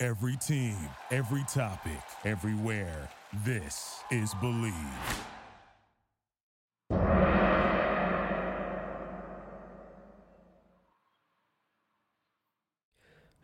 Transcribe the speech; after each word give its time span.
Every 0.00 0.36
team, 0.36 0.76
every 1.10 1.44
topic, 1.52 1.98
everywhere. 2.24 3.10
This 3.44 3.96
is 4.12 4.32
Blue 4.34 4.70
Wire. 4.70 5.00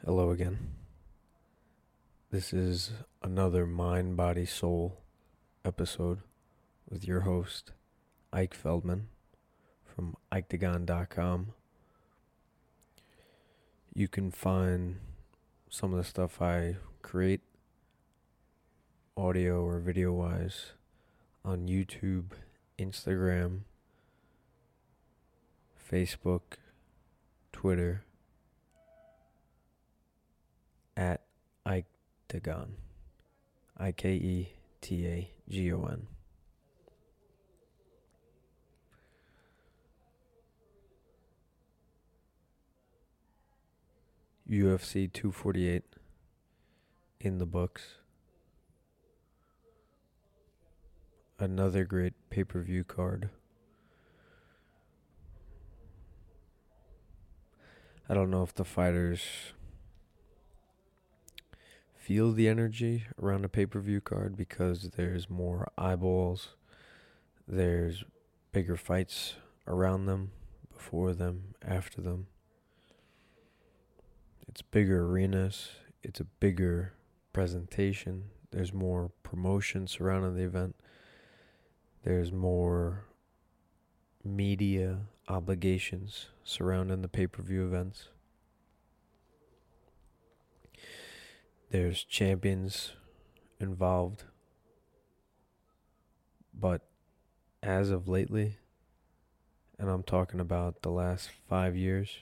Hello 0.05 0.31
again. 0.31 0.59
This 2.31 2.53
is 2.53 2.93
another 3.21 3.67
Mind, 3.67 4.17
Body, 4.17 4.47
Soul 4.47 5.01
episode 5.65 6.21
with 6.89 7.05
your 7.05 7.23
host, 7.23 7.73
Ike 8.33 8.55
Feldman 8.55 9.09
from 9.85 10.15
Iketagon.com. 10.31 11.49
You 13.93 14.07
can 14.07 14.31
find 14.31 15.01
some 15.75 15.91
of 15.91 15.99
the 15.99 16.05
stuff 16.05 16.41
I 16.41 16.77
create, 17.03 17.41
audio 19.17 19.61
or 19.65 19.81
video 19.81 20.13
wise, 20.13 20.67
on 21.45 21.67
YouTube, 21.67 22.27
Instagram, 22.79 23.63
Facebook, 25.91 26.59
Twitter, 27.53 28.05
at 30.97 31.23
Ike 31.67 31.87
Dagon. 32.29 32.77
I 33.77 33.91
K 33.91 34.13
E 34.13 34.53
T 34.81 35.05
A 35.09 35.31
G 35.49 35.73
O 35.73 35.83
N. 35.87 36.14
UFC 44.61 45.13
248 45.13 45.83
in 47.21 47.39
the 47.39 47.47
books. 47.47 47.97
Another 51.39 51.85
great 51.85 52.15
pay 52.31 52.45
per 52.45 52.61
view 52.61 52.85
card. 52.85 53.31
I 58.09 58.15
don't 58.15 58.31
know 58.31 58.43
if 58.43 58.55
the 58.55 58.65
fighters 58.65 59.23
feel 61.97 62.33
the 62.33 62.47
energy 62.49 63.05
around 63.21 63.45
a 63.45 63.49
pay 63.49 63.67
per 63.67 63.81
view 63.81 64.01
card 64.01 64.37
because 64.37 64.91
there's 64.97 65.29
more 65.29 65.69
eyeballs, 65.77 66.55
there's 67.49 68.05
bigger 68.53 68.77
fights 68.77 69.37
around 69.67 70.07
them, 70.07 70.31
before 70.73 71.15
them, 71.15 71.55
after 71.67 72.01
them. 72.01 72.27
It's 74.55 74.63
bigger 74.63 75.05
arenas, 75.05 75.71
it's 76.05 76.21
a 76.21 76.25
bigger 76.39 76.93
presentation, 77.33 78.27
there's 78.53 78.73
more 78.73 79.11
promotion 79.25 79.89
surrounding 79.89 80.37
the 80.37 80.45
event, 80.45 80.77
there's 82.05 82.31
more 82.31 83.07
media 84.23 85.07
obligations 85.27 86.29
surrounding 86.45 87.03
the 87.03 87.09
pay 87.09 87.27
per 87.27 87.43
view 87.43 87.67
events. 87.67 88.11
There's 91.73 92.05
champions 92.05 92.93
involved. 93.59 94.23
But 96.57 96.83
as 97.61 97.91
of 97.91 98.07
lately, 98.07 98.59
and 99.81 99.91
I'm 99.91 100.05
talking 100.05 100.39
about 100.39 100.83
the 100.83 100.93
last 100.93 101.31
five 101.49 101.75
years, 101.75 102.19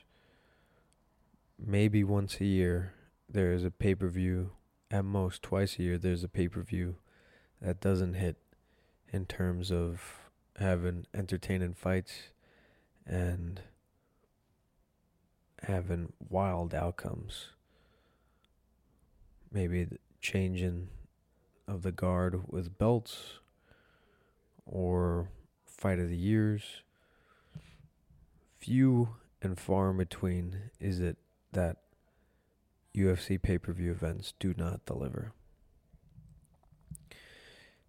maybe 1.59 2.05
once 2.05 2.41
a 2.41 2.45
year, 2.45 2.95
there 3.29 3.53
is 3.53 3.65
a 3.65 3.71
pay 3.71 3.95
per 3.95 4.09
view. 4.09 4.53
At 4.91 5.05
most, 5.07 5.43
twice 5.43 5.79
a 5.79 5.83
year, 5.83 5.99
there's 5.99 6.23
a 6.23 6.29
pay 6.29 6.49
per 6.49 6.61
view 6.61 6.97
that 7.61 7.81
doesn't 7.81 8.15
hit 8.15 8.37
in 9.13 9.25
terms 9.27 9.73
of 9.73 10.29
having 10.59 11.07
entertaining 11.15 11.75
fights 11.75 12.29
and 13.07 13.61
having 15.63 16.13
wild 16.29 16.75
outcomes 16.75 17.49
maybe 19.53 19.85
the 19.85 19.99
changing 20.21 20.89
of 21.69 21.83
the 21.83 21.93
guard 21.93 22.43
with 22.49 22.79
belts 22.79 23.39
or 24.65 25.29
fight 25.67 25.99
of 25.99 26.09
the 26.09 26.17
years. 26.17 26.83
Few 28.59 29.17
and 29.43 29.59
far 29.59 29.91
in 29.91 29.97
between 29.99 30.71
is 30.81 31.01
it 31.01 31.17
that 31.53 31.79
UFC 32.97 33.41
pay 33.41 33.59
per 33.59 33.73
view 33.73 33.91
events 33.91 34.35
do 34.39 34.55
not 34.57 34.85
deliver. 34.87 35.33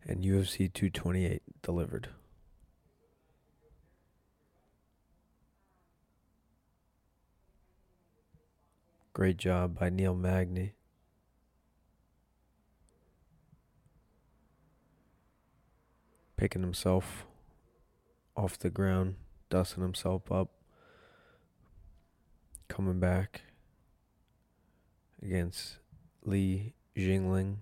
And 0.06 0.24
UFC 0.24 0.72
228 0.72 1.42
delivered. 1.62 2.10
Great 9.14 9.38
job 9.38 9.80
by 9.80 9.90
Neil 9.90 10.16
Magny. 10.16 10.74
picking 16.44 16.62
himself 16.62 17.26
off 18.36 18.60
the 18.60 18.70
ground, 18.70 19.16
dusting 19.50 19.82
himself 19.82 20.30
up, 20.30 20.50
coming 22.68 23.00
back 23.00 23.44
against 25.24 25.78
Li 26.24 26.74
Jingliang 26.96 27.58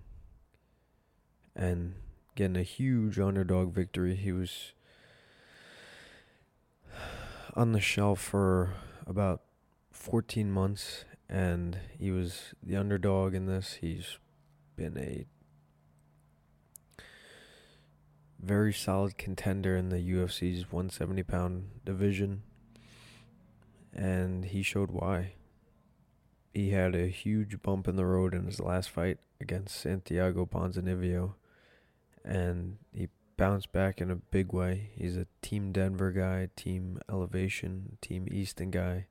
and 1.54 1.94
getting 2.34 2.56
a 2.56 2.62
huge 2.62 3.18
underdog 3.18 3.72
victory. 3.72 4.16
He 4.16 4.32
was 4.32 4.72
on 7.54 7.72
the 7.72 7.80
shelf 7.80 8.20
for 8.20 8.74
about 9.06 9.42
14 9.92 10.50
months 10.50 11.04
and 11.28 11.78
he 11.98 12.10
was 12.10 12.54
the 12.62 12.76
underdog 12.76 13.34
in 13.34 13.46
this. 13.46 13.78
He's 13.80 14.18
been 14.76 14.98
a 14.98 15.26
very 18.40 18.72
solid 18.72 19.16
contender 19.16 19.76
in 19.76 19.88
the 19.88 19.98
UFC's 19.98 20.72
170 20.72 21.22
pound 21.22 21.70
division. 21.84 22.42
And 23.94 24.46
he 24.46 24.62
showed 24.62 24.90
why. 24.90 25.34
He 26.52 26.70
had 26.70 26.94
a 26.94 27.08
huge 27.08 27.62
bump 27.62 27.88
in 27.88 27.96
the 27.96 28.04
road 28.04 28.34
in 28.34 28.44
his 28.44 28.60
last 28.60 28.90
fight 28.90 29.18
against 29.40 29.80
Santiago 29.80 30.44
Ponzinibbio. 30.44 31.34
And 32.24 32.76
he 32.94 33.08
bounced 33.36 33.72
back 33.72 34.00
in 34.00 34.10
a 34.10 34.16
big 34.16 34.52
way. 34.52 34.90
He's 34.94 35.16
a 35.16 35.26
Team 35.40 35.72
Denver 35.72 36.12
guy, 36.12 36.50
Team 36.54 37.00
Elevation, 37.08 37.96
Team 38.00 38.28
Easton 38.30 38.70
guy, 38.70 39.06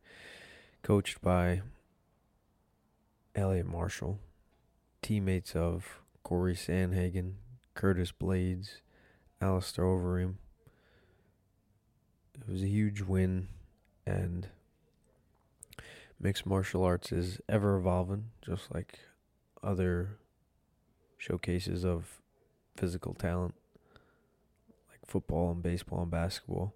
coached 0.83 1.21
by 1.21 1.61
Elliot 3.35 3.65
Marshall, 3.65 4.19
teammates 5.01 5.55
of 5.55 6.01
Cory 6.23 6.55
Sandhagen, 6.55 7.33
Curtis 7.73 8.11
Blaydes, 8.11 8.81
Alistair 9.41 9.85
Overeem. 9.85 10.35
It 12.39 12.51
was 12.51 12.61
a 12.61 12.67
huge 12.67 13.01
win, 13.01 13.47
and 14.05 14.47
mixed 16.21 16.45
martial 16.45 16.83
arts 16.83 17.11
is 17.11 17.39
ever 17.49 17.77
evolving, 17.77 18.25
just 18.45 18.73
like 18.73 18.99
other 19.63 20.19
showcases 21.17 21.83
of 21.83 22.21
physical 22.75 23.13
talent, 23.13 23.55
like 24.89 24.99
football 25.05 25.51
and 25.51 25.63
baseball 25.63 26.03
and 26.03 26.11
basketball. 26.11 26.75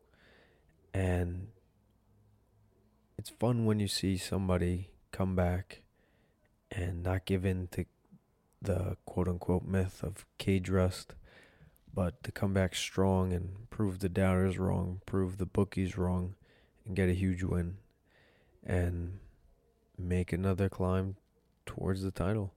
And 0.93 1.47
it's 3.17 3.29
fun 3.29 3.65
when 3.65 3.79
you 3.79 3.87
see 3.87 4.17
somebody 4.17 4.89
come 5.11 5.35
back 5.35 5.83
and 6.71 7.03
not 7.03 7.25
give 7.25 7.45
in 7.45 7.67
to 7.71 7.85
the 8.61 8.97
quote 9.05 9.27
unquote 9.27 9.63
myth 9.63 10.01
of 10.03 10.25
cage 10.39 10.69
rust 10.69 11.13
but 11.93 12.21
to 12.23 12.31
come 12.31 12.53
back 12.53 12.75
strong 12.75 13.31
and 13.31 13.69
prove 13.69 13.99
the 13.99 14.09
doubters 14.09 14.57
wrong, 14.57 14.99
prove 15.05 15.37
the 15.37 15.45
bookies 15.45 15.97
wrong, 15.97 16.35
and 16.85 16.93
get 16.93 17.07
a 17.07 17.13
huge 17.13 17.41
win 17.41 17.77
and 18.65 19.19
make 19.97 20.33
another 20.33 20.69
climb 20.69 21.15
towards 21.65 22.01
the 22.01 22.11
title. 22.11 22.53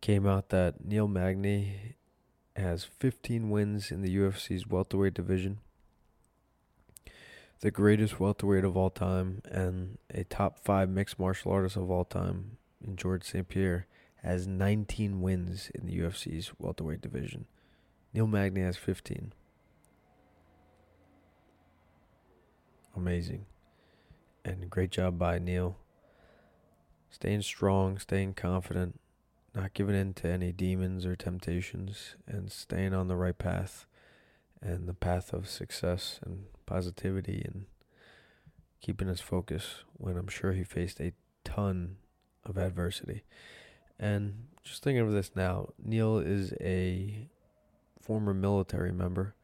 came 0.00 0.26
out 0.26 0.50
that 0.50 0.84
Neil 0.84 1.08
Magny 1.08 1.96
has 2.54 2.84
15 2.84 3.50
wins 3.50 3.90
in 3.90 4.02
the 4.02 4.16
UFC's 4.16 4.66
welterweight 4.66 5.14
division, 5.14 5.58
the 7.60 7.70
greatest 7.70 8.20
welterweight 8.20 8.64
of 8.64 8.76
all 8.76 8.90
time, 8.90 9.42
and 9.44 9.98
a 10.12 10.24
top 10.24 10.60
five 10.60 10.88
mixed 10.88 11.18
martial 11.18 11.52
artist 11.52 11.76
of 11.76 11.90
all 11.90 12.04
time 12.04 12.58
in 12.84 12.96
George 12.96 13.24
St. 13.24 13.48
Pierre 13.48 13.86
has 14.22 14.46
19 14.46 15.20
wins 15.20 15.70
in 15.74 15.86
the 15.86 15.98
UFC's 15.98 16.52
welterweight 16.58 17.00
division. 17.00 17.46
Neil 18.12 18.26
Magny 18.26 18.60
has 18.60 18.76
15. 18.76 19.32
Amazing. 22.96 23.46
And 24.44 24.68
great 24.70 24.90
job 24.90 25.18
by 25.18 25.38
Neil. 25.38 25.76
Staying 27.10 27.42
strong, 27.42 27.98
staying 27.98 28.34
confident, 28.34 29.00
not 29.54 29.74
giving 29.74 29.96
in 29.96 30.14
to 30.14 30.28
any 30.28 30.52
demons 30.52 31.06
or 31.06 31.16
temptations, 31.16 32.16
and 32.26 32.52
staying 32.52 32.94
on 32.94 33.08
the 33.08 33.16
right 33.16 33.36
path 33.36 33.86
and 34.60 34.88
the 34.88 34.94
path 34.94 35.32
of 35.32 35.48
success 35.48 36.20
and 36.24 36.44
positivity 36.66 37.42
and 37.44 37.66
keeping 38.80 39.08
his 39.08 39.20
focus 39.20 39.84
when 39.94 40.16
I'm 40.16 40.28
sure 40.28 40.52
he 40.52 40.64
faced 40.64 41.00
a 41.00 41.12
ton 41.44 41.96
of 42.44 42.56
adversity. 42.56 43.24
And 43.98 44.48
just 44.62 44.82
thinking 44.82 45.02
of 45.02 45.12
this 45.12 45.32
now, 45.34 45.70
Neil 45.82 46.18
is 46.18 46.52
a 46.60 47.28
former 48.00 48.32
military 48.32 48.92
member, 48.92 49.34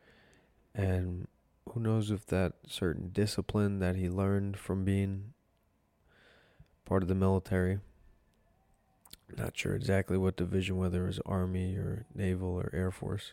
and 0.74 1.26
who 1.70 1.80
knows 1.80 2.10
if 2.10 2.26
that 2.26 2.54
certain 2.66 3.10
discipline 3.12 3.78
that 3.80 3.96
he 3.96 4.08
learned 4.08 4.56
from 4.58 4.84
being 4.84 5.33
part 6.84 7.02
of 7.02 7.08
the 7.08 7.14
military. 7.14 7.78
Not 9.36 9.56
sure 9.56 9.74
exactly 9.74 10.18
what 10.18 10.36
division, 10.36 10.76
whether 10.76 11.04
it 11.04 11.08
was 11.08 11.20
Army 11.26 11.76
or 11.76 12.06
Naval 12.14 12.48
or 12.48 12.70
Air 12.72 12.90
Force, 12.90 13.32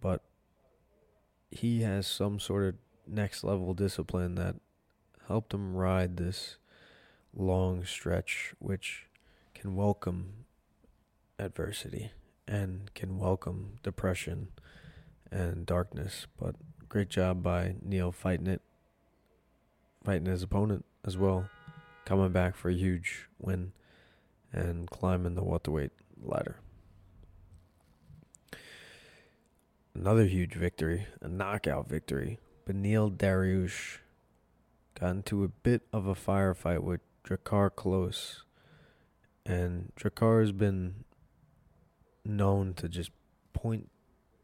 but 0.00 0.22
he 1.50 1.80
has 1.82 2.06
some 2.06 2.38
sort 2.38 2.64
of 2.64 2.74
next 3.06 3.42
level 3.42 3.74
discipline 3.74 4.34
that 4.34 4.56
helped 5.26 5.54
him 5.54 5.74
ride 5.74 6.16
this 6.16 6.56
long 7.34 7.84
stretch, 7.84 8.54
which 8.58 9.06
can 9.54 9.74
welcome 9.74 10.44
adversity 11.38 12.12
and 12.46 12.92
can 12.94 13.18
welcome 13.18 13.78
depression 13.82 14.48
and 15.30 15.66
darkness. 15.66 16.26
But 16.38 16.54
great 16.88 17.08
job 17.08 17.42
by 17.42 17.76
Neil 17.82 18.12
fighting 18.12 18.46
it, 18.46 18.62
fighting 20.04 20.26
his 20.26 20.42
opponent 20.42 20.84
as 21.04 21.16
well, 21.16 21.48
coming 22.08 22.32
back 22.32 22.56
for 22.56 22.70
a 22.70 22.74
huge 22.74 23.28
win 23.38 23.70
and 24.50 24.88
climbing 24.88 25.34
the 25.34 25.44
welterweight 25.44 25.90
ladder. 26.18 26.56
Another 29.94 30.24
huge 30.24 30.54
victory, 30.54 31.06
a 31.20 31.28
knockout 31.28 31.86
victory. 31.86 32.38
Beneil 32.66 33.14
Dariush 33.14 33.98
got 34.98 35.10
into 35.10 35.44
a 35.44 35.48
bit 35.48 35.82
of 35.92 36.06
a 36.06 36.14
firefight 36.14 36.78
with 36.78 37.02
Drakkar 37.24 37.68
Klose. 37.72 38.38
And 39.44 39.92
Drakkar 39.94 40.40
has 40.40 40.52
been 40.52 41.04
known 42.24 42.72
to 42.74 42.88
just 42.88 43.10
point 43.52 43.90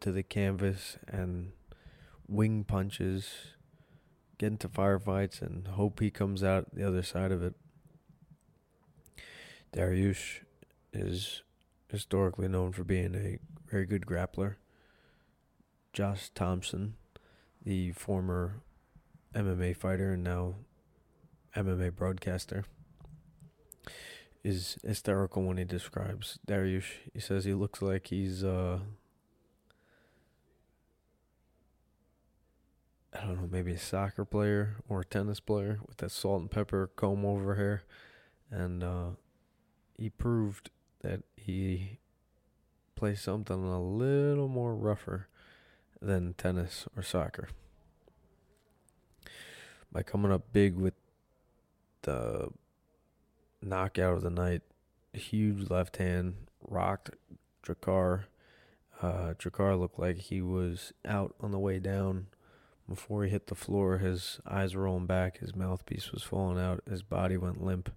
to 0.00 0.12
the 0.12 0.22
canvas 0.22 0.99
and 1.08 1.52
wing 2.28 2.64
punches, 2.64 3.55
get 4.38 4.48
into 4.48 4.69
firefights, 4.69 5.42
and 5.42 5.66
hope 5.69 6.00
he 6.00 6.10
comes 6.10 6.42
out 6.42 6.75
the 6.75 6.86
other 6.86 7.02
side 7.02 7.32
of 7.32 7.42
it. 7.42 7.54
Dariush 9.72 10.40
is 10.92 11.42
historically 11.88 12.48
known 12.48 12.72
for 12.72 12.84
being 12.84 13.14
a 13.14 13.38
very 13.70 13.86
good 13.86 14.06
grappler. 14.06 14.56
Josh 15.92 16.31
Thomson, 16.31 16.94
the 17.64 17.92
former 17.92 18.62
MMA 19.34 19.76
fighter 19.76 20.12
and 20.12 20.25
now 20.25 20.54
MMA 21.56 21.94
broadcaster, 21.94 22.64
is 24.42 24.76
hysterical 24.84 25.42
when 25.42 25.56
he 25.56 25.64
describes 25.64 26.38
Dariush. 26.46 26.92
He 27.12 27.20
says 27.20 27.44
he 27.44 27.54
looks 27.54 27.81
like 27.81 28.08
he's 28.08 28.44
uh 28.44 28.81
I 33.14 33.26
don't 33.26 33.40
know, 33.40 33.49
maybe 33.50 33.72
a 33.72 33.78
soccer 33.78 34.25
player 34.25 34.76
or 34.88 35.00
a 35.00 35.05
tennis 35.05 35.38
player 35.38 35.78
with 35.87 35.99
that 35.99 36.11
salt 36.11 36.40
and 36.40 36.50
pepper 36.50 36.90
comb 36.96 37.25
over 37.25 37.55
hair. 37.55 37.82
And 38.50 38.82
uh, 38.82 39.11
he 39.96 40.11
proved 40.11 40.70
that 41.02 41.22
he 41.37 41.99
plays 42.96 43.20
something 43.20 43.55
a 43.55 43.81
little 43.81 44.49
more 44.49 44.75
rougher 44.75 45.28
than 46.02 46.34
tennis 46.34 46.87
or 46.96 47.02
soccer. 47.02 47.49
By 49.93 50.02
coming 50.02 50.32
up 50.32 50.52
big 50.52 50.75
with 50.75 50.94
the 52.02 52.49
knockout 53.62 54.14
of 54.14 54.22
the 54.22 54.31
night, 54.31 54.62
huge 55.12 55.70
left 55.70 55.99
hand, 55.99 56.34
rocked 56.69 57.10
Drakkar. 57.64 58.25
Uh, 59.00 59.34
Drakkar 59.38 59.78
looked 59.78 59.99
like 59.99 60.17
he 60.17 60.40
was 60.40 60.93
out 61.05 61.34
on 61.40 61.52
the 61.52 61.58
way 61.58 61.78
down 61.78 62.26
before 62.88 63.25
he 63.25 63.31
hit 63.31 63.46
the 63.46 63.54
floor, 63.54 63.98
his 63.98 64.40
eyes 64.46 64.75
were 64.75 64.84
rolling 64.84 65.06
back, 65.06 65.38
his 65.38 65.54
mouthpiece 65.54 66.12
was 66.12 66.22
falling 66.22 66.58
out, 66.58 66.82
his 66.88 67.02
body 67.02 67.36
went 67.36 67.64
limp. 67.64 67.90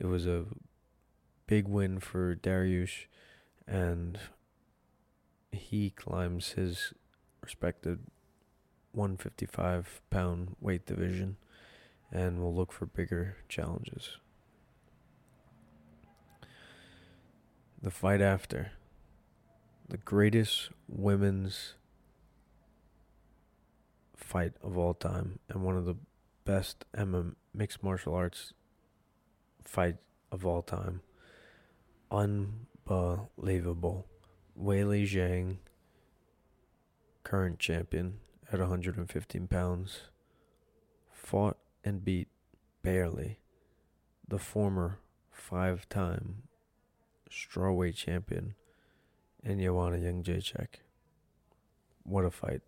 It 0.00 0.06
was 0.06 0.26
a 0.26 0.44
big 1.46 1.68
win 1.68 2.00
for 2.00 2.34
Dariush, 2.34 3.06
and 3.66 4.18
he 5.52 5.90
climbs 5.90 6.52
his 6.52 6.92
respected 7.42 8.00
155 8.92 10.00
pound 10.10 10.56
weight 10.60 10.86
division 10.86 11.36
and 12.10 12.40
will 12.40 12.54
look 12.54 12.72
for 12.72 12.86
bigger 12.86 13.36
challenges. 13.48 14.18
The 17.82 17.90
fight 17.90 18.20
after 18.20 18.72
the 19.88 19.98
greatest 19.98 20.70
women's 20.88 21.74
fight 24.26 24.52
of 24.60 24.76
all 24.76 24.92
time 24.92 25.38
and 25.48 25.62
one 25.62 25.76
of 25.76 25.84
the 25.84 25.94
best 26.44 26.84
MMA 26.96 27.36
mixed 27.54 27.80
martial 27.80 28.12
arts 28.12 28.52
fight 29.62 29.98
of 30.32 30.44
all 30.44 30.62
time. 30.62 31.00
Unbelievable. 32.10 34.06
Weili 34.60 35.04
Zhang, 35.04 35.58
current 37.22 37.60
champion 37.60 38.18
at 38.52 38.58
115 38.58 39.46
pounds, 39.46 40.00
fought 41.12 41.58
and 41.84 42.04
beat 42.04 42.26
barely 42.82 43.38
the 44.26 44.38
former 44.38 44.98
five 45.30 45.88
time 45.88 46.42
strawweight 47.30 47.94
champion 47.94 48.56
in 49.44 49.60
Joanna 49.60 49.98
Jędrzejczyk. 49.98 50.80
What 52.02 52.24
a 52.24 52.30
fight 52.32 52.62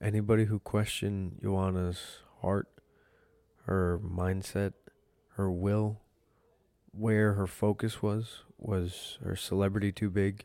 anybody 0.00 0.44
who 0.44 0.58
questioned 0.58 1.38
Joanna's 1.42 2.18
heart, 2.40 2.68
her 3.66 4.00
mindset, 4.04 4.72
her 5.36 5.50
will, 5.50 6.00
where 6.92 7.34
her 7.34 7.46
focus 7.46 8.02
was, 8.02 8.44
was 8.56 9.18
her 9.22 9.36
celebrity 9.36 9.92
too 9.92 10.10
big? 10.10 10.44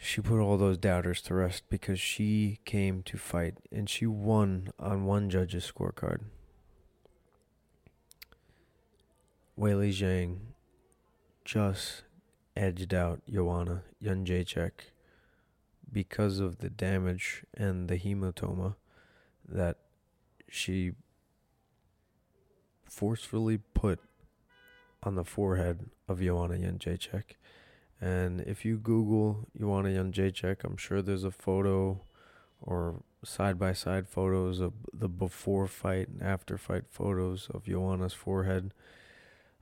She 0.00 0.20
put 0.20 0.40
all 0.40 0.56
those 0.56 0.78
doubters 0.78 1.20
to 1.22 1.34
rest 1.34 1.64
because 1.68 1.98
she 1.98 2.60
came 2.64 3.02
to 3.02 3.18
fight 3.18 3.58
and 3.72 3.90
she 3.90 4.06
won 4.06 4.70
on 4.78 5.04
one 5.04 5.28
judge's 5.28 5.70
scorecard. 5.70 6.20
Weili 9.58 9.90
Zhang 9.90 10.38
just 11.44 12.04
edged 12.56 12.94
out 12.94 13.22
Joanna 13.28 13.82
Jędrzejczyk 14.02 14.92
because 15.90 16.38
of 16.38 16.58
the 16.58 16.70
damage 16.70 17.44
and 17.54 17.88
the 17.88 17.98
hematoma 17.98 18.74
that 19.46 19.76
she 20.48 20.92
forcefully 22.84 23.58
put 23.74 24.00
on 25.02 25.14
the 25.14 25.24
forehead 25.24 25.90
of 26.08 26.20
Joanna 26.20 26.54
Jędrzejczyk. 26.54 27.36
And 28.00 28.40
if 28.42 28.64
you 28.64 28.76
Google 28.76 29.48
Joanna 29.58 29.90
Jędrzejczyk, 29.90 30.64
I'm 30.64 30.76
sure 30.76 31.02
there's 31.02 31.24
a 31.24 31.30
photo 31.30 32.02
or 32.60 33.02
side 33.24 33.58
by 33.58 33.72
side 33.72 34.08
photos 34.08 34.60
of 34.60 34.72
the 34.92 35.08
before 35.08 35.66
fight 35.66 36.08
and 36.08 36.22
after 36.22 36.58
fight 36.58 36.84
photos 36.90 37.48
of 37.52 37.64
Joanna's 37.64 38.14
forehead. 38.14 38.72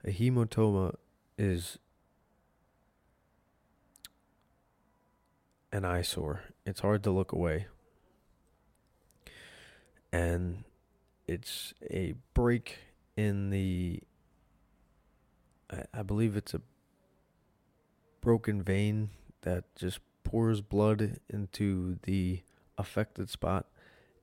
A 0.03 0.11
hematoma 0.11 0.95
is 1.37 1.79
an 5.77 5.85
eyesore. 5.85 6.41
It's 6.65 6.79
hard 6.81 7.03
to 7.03 7.11
look 7.11 7.31
away. 7.31 7.67
And 10.11 10.63
it's 11.27 11.75
a 11.87 12.15
break 12.33 12.79
in 13.15 13.51
the 13.51 14.01
I, 15.71 15.83
I 15.93 16.01
believe 16.01 16.35
it's 16.35 16.55
a 16.55 16.61
broken 18.21 18.63
vein 18.63 19.11
that 19.41 19.63
just 19.75 19.99
pours 20.23 20.61
blood 20.61 21.19
into 21.29 21.99
the 22.03 22.41
affected 22.77 23.29
spot. 23.29 23.67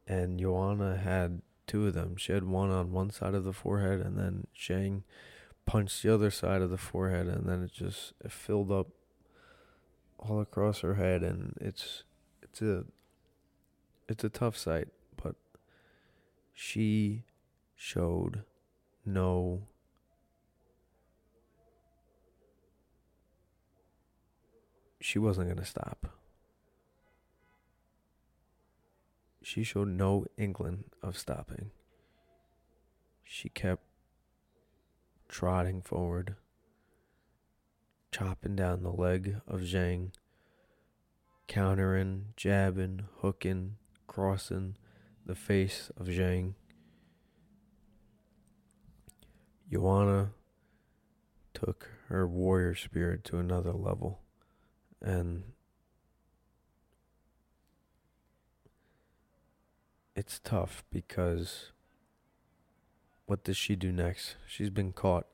And 0.09 0.41
Joanna 0.41 0.97
had 0.97 1.41
two 1.67 1.87
of 1.87 1.95
them. 1.95 2.17
She 2.17 2.33
had 2.33 2.45
one 2.45 2.71
on 2.71 2.91
one 2.91 3.11
side 3.11 3.35
of 3.35 3.45
the 3.45 3.53
forehead, 3.53 4.01
and 4.01 4.19
then 4.19 4.49
Zhang 4.59 5.03
punched 5.67 6.03
the 6.03 6.13
other 6.13 6.31
side 6.31 6.63
of 6.63 6.71
the 6.71 6.77
forehead, 6.77 7.29
and 7.29 7.49
then 7.49 7.63
it 7.63 7.73
just 7.73 8.13
it 8.23 8.33
filled 8.33 8.73
up 8.73 8.89
all 10.29 10.41
across 10.41 10.81
her 10.81 10.95
head, 10.95 11.23
and 11.23 11.55
it's 11.61 12.05
it's 12.43 12.63
a 12.63 12.85
it's 14.09 14.25
a 14.25 14.29
tough 14.29 14.57
sight, 14.57 14.89
but 15.23 15.35
she 16.53 17.25
showed 17.77 18.45
no 19.05 19.67
she 25.01 25.19
wasn't 25.19 25.47
going 25.47 25.59
to 25.59 25.65
stop. 25.65 26.07
She 29.43 29.63
showed 29.63 29.89
no 29.89 30.25
inkling 30.39 30.85
of 31.03 31.19
stopping. 31.19 31.71
She 33.23 33.51
kept 33.51 33.83
trotting 35.29 35.83
forward, 35.83 36.37
chopping 38.15 38.55
down 38.55 38.85
the 38.85 38.93
leg 38.93 39.41
of 39.49 39.63
Zhang, 39.63 40.13
countering, 41.49 42.27
jabbing, 42.37 43.09
hooking, 43.23 43.75
crossing 44.07 44.77
the 45.27 45.35
face 45.35 45.91
of 45.97 46.07
Zhang. 46.07 46.55
Joanna 49.69 50.31
took 51.55 51.89
her 52.07 52.25
warrior 52.25 52.77
spirit 52.77 53.25
to 53.25 53.39
another 53.39 53.73
level. 53.73 54.21
And 55.03 55.43
it's 60.15 60.39
tough 60.39 60.85
because 60.93 61.73
what 63.27 63.43
does 63.43 63.57
she 63.57 63.75
do 63.75 63.91
next? 63.91 64.37
She's 64.47 64.71
been 64.71 64.93
caught 64.93 65.27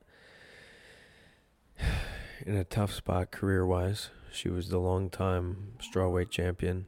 in 2.45 2.55
a 2.55 2.63
tough 2.63 2.93
spot 2.93 3.31
career 3.31 3.65
wise. 3.65 4.09
She 4.31 4.49
was 4.49 4.69
the 4.69 4.79
long 4.79 5.09
time 5.09 5.73
strawweight 5.79 6.29
champion. 6.29 6.85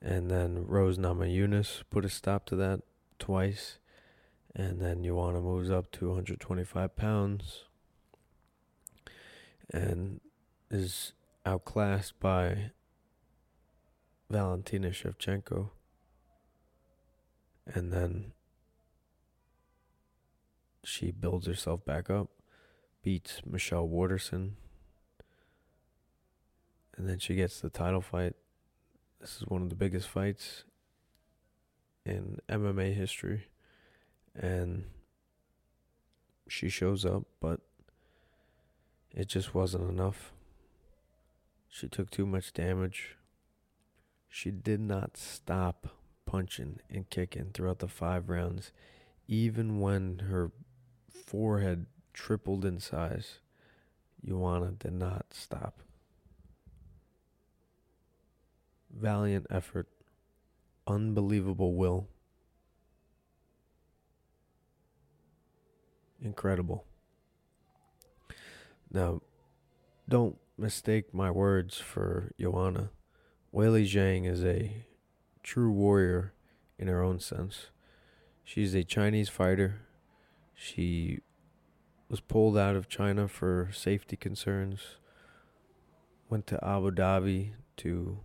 And 0.00 0.30
then 0.30 0.66
Rose 0.66 0.98
Namajunas 0.98 1.82
put 1.90 2.04
a 2.04 2.10
stop 2.10 2.44
to 2.46 2.56
that 2.56 2.82
twice. 3.18 3.78
And 4.54 4.80
then 4.80 5.02
Joanna 5.02 5.40
moves 5.40 5.70
up 5.70 5.90
to 5.92 6.08
125 6.08 6.94
pounds 6.96 7.64
and 9.72 10.20
is 10.70 11.12
outclassed 11.46 12.20
by 12.20 12.70
Valentina 14.30 14.90
Shevchenko. 14.90 15.70
And 17.66 17.92
then 17.92 18.32
she 20.84 21.10
builds 21.10 21.46
herself 21.46 21.84
back 21.84 22.10
up, 22.10 22.28
beats 23.04 23.42
Michelle 23.46 23.86
Waterson, 23.86 24.56
and 26.96 27.08
then 27.08 27.20
she 27.20 27.36
gets 27.36 27.60
the 27.60 27.70
title 27.70 28.00
fight. 28.00 28.34
This 29.20 29.36
is 29.36 29.46
one 29.46 29.62
of 29.62 29.68
the 29.68 29.76
biggest 29.76 30.08
fights 30.08 30.64
in 32.04 32.38
MMA 32.48 32.94
history 32.94 33.44
and 34.34 34.84
she 36.48 36.68
shows 36.68 37.04
up, 37.04 37.24
but 37.40 37.60
it 39.12 39.28
just 39.28 39.54
wasn't 39.54 39.88
enough. 39.88 40.32
She 41.68 41.88
took 41.88 42.10
too 42.10 42.26
much 42.26 42.52
damage. 42.52 43.16
She 44.28 44.50
did 44.50 44.80
not 44.80 45.16
stop 45.16 45.88
punching 46.26 46.80
and 46.90 47.08
kicking 47.08 47.50
throughout 47.52 47.78
the 47.78 47.88
five 47.88 48.28
rounds, 48.28 48.72
even 49.28 49.80
when 49.80 50.20
her 50.30 50.50
forehead 51.08 51.86
tripled 52.14 52.64
in 52.64 52.80
size. 52.80 53.40
Joanna 54.26 54.72
did 54.72 54.94
not 54.94 55.26
stop. 55.32 55.80
Valiant 58.90 59.46
effort, 59.50 59.88
unbelievable 60.86 61.74
will. 61.74 62.08
incredible. 66.24 66.84
Now, 68.90 69.20
don't 70.08 70.36
mistake 70.56 71.12
my 71.12 71.30
words 71.30 71.78
for 71.78 72.32
Joanna. 72.40 72.90
Weili 73.54 73.84
Zhang 73.84 74.26
is 74.26 74.44
a 74.44 74.86
true 75.42 75.70
warrior 75.70 76.32
in 76.78 76.88
her 76.88 77.02
own 77.02 77.20
sense. 77.20 77.66
She's 78.42 78.74
a 78.74 78.82
Chinese 78.82 79.28
fighter. 79.28 79.82
She 80.54 81.20
was 82.08 82.20
pulled 82.20 82.56
out 82.56 82.76
of 82.76 82.88
China 82.88 83.28
for 83.28 83.70
safety 83.72 84.16
concerns. 84.16 84.96
Went 86.28 86.46
to 86.48 86.64
Abu 86.64 86.90
Dhabi 86.90 87.52
to, 87.78 88.18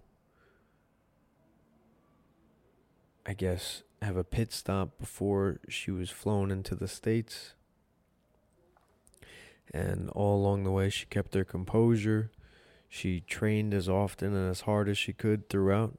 I 3.26 3.34
guess, 3.34 3.84
have 4.02 4.18
a 4.18 4.24
pit 4.24 4.52
stop 4.54 4.98
before 5.00 5.60
she 5.68 5.92
was 5.92 6.10
flown 6.10 6.52
into 6.52 6.76
the 6.76 6.88
States. 6.88 7.54
And 9.74 10.10
all 10.12 10.42
along 10.42 10.64
the 10.64 10.72
way, 10.72 10.90
she 10.90 11.06
kept 11.06 11.34
her 11.34 11.44
composure. 11.44 12.32
She 12.88 13.22
trained 13.22 13.74
as 13.74 13.88
often 13.88 14.34
and 14.34 14.50
as 14.50 14.62
hard 14.62 14.90
as 14.90 14.98
she 14.98 15.14
could 15.14 15.50
throughout 15.50 15.98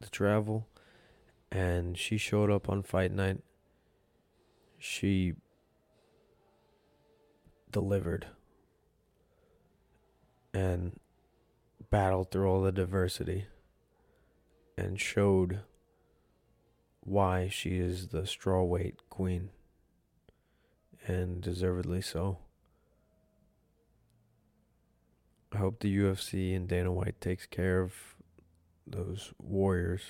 the 0.00 0.08
travel. 0.08 0.68
And 1.50 1.98
she 1.98 2.16
showed 2.16 2.50
up 2.50 2.68
on 2.68 2.82
fight 2.82 3.10
night. 3.10 3.38
She 4.78 5.34
delivered 7.70 8.26
and 10.54 10.98
battled 11.90 12.30
through 12.30 12.48
all 12.48 12.62
the 12.62 12.72
diversity 12.72 13.46
and 14.76 15.00
showed 15.00 15.60
why 17.00 17.48
she 17.48 17.78
is 17.78 18.08
the 18.08 18.22
strawweight 18.22 18.96
queen 19.08 19.50
and 21.06 21.40
deservedly 21.40 22.00
so. 22.00 22.38
I 25.52 25.58
hope 25.58 25.80
the 25.80 25.96
UFC 25.96 26.54
and 26.54 26.68
Dana 26.68 26.92
White 26.92 27.20
takes 27.20 27.46
care 27.46 27.80
of 27.80 27.94
those 28.86 29.32
warriors. 29.38 30.02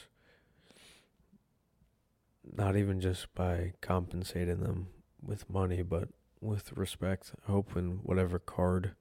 Not 2.57 2.77
even 2.77 3.01
just 3.01 3.33
by 3.35 3.75
compensating 3.81 4.61
them 4.61 4.89
with 5.23 5.49
money, 5.49 5.83
but 5.83 6.09
with 6.41 6.73
respect. 6.73 7.33
I 7.47 7.53
hope 7.53 7.77
in 7.77 8.01
whatever 8.03 8.39
card 8.39 8.93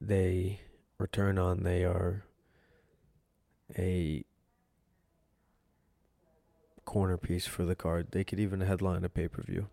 they 0.00 0.60
return 0.98 1.38
on, 1.38 1.62
they 1.62 1.84
are 1.84 2.24
a 3.78 4.24
corner 6.84 7.16
piece 7.16 7.46
for 7.46 7.64
the 7.64 7.74
card. 7.74 8.08
They 8.12 8.24
could 8.24 8.40
even 8.40 8.60
headline 8.60 9.04
a 9.04 9.08
pay 9.08 9.28
per 9.28 9.42
view. 9.42 9.68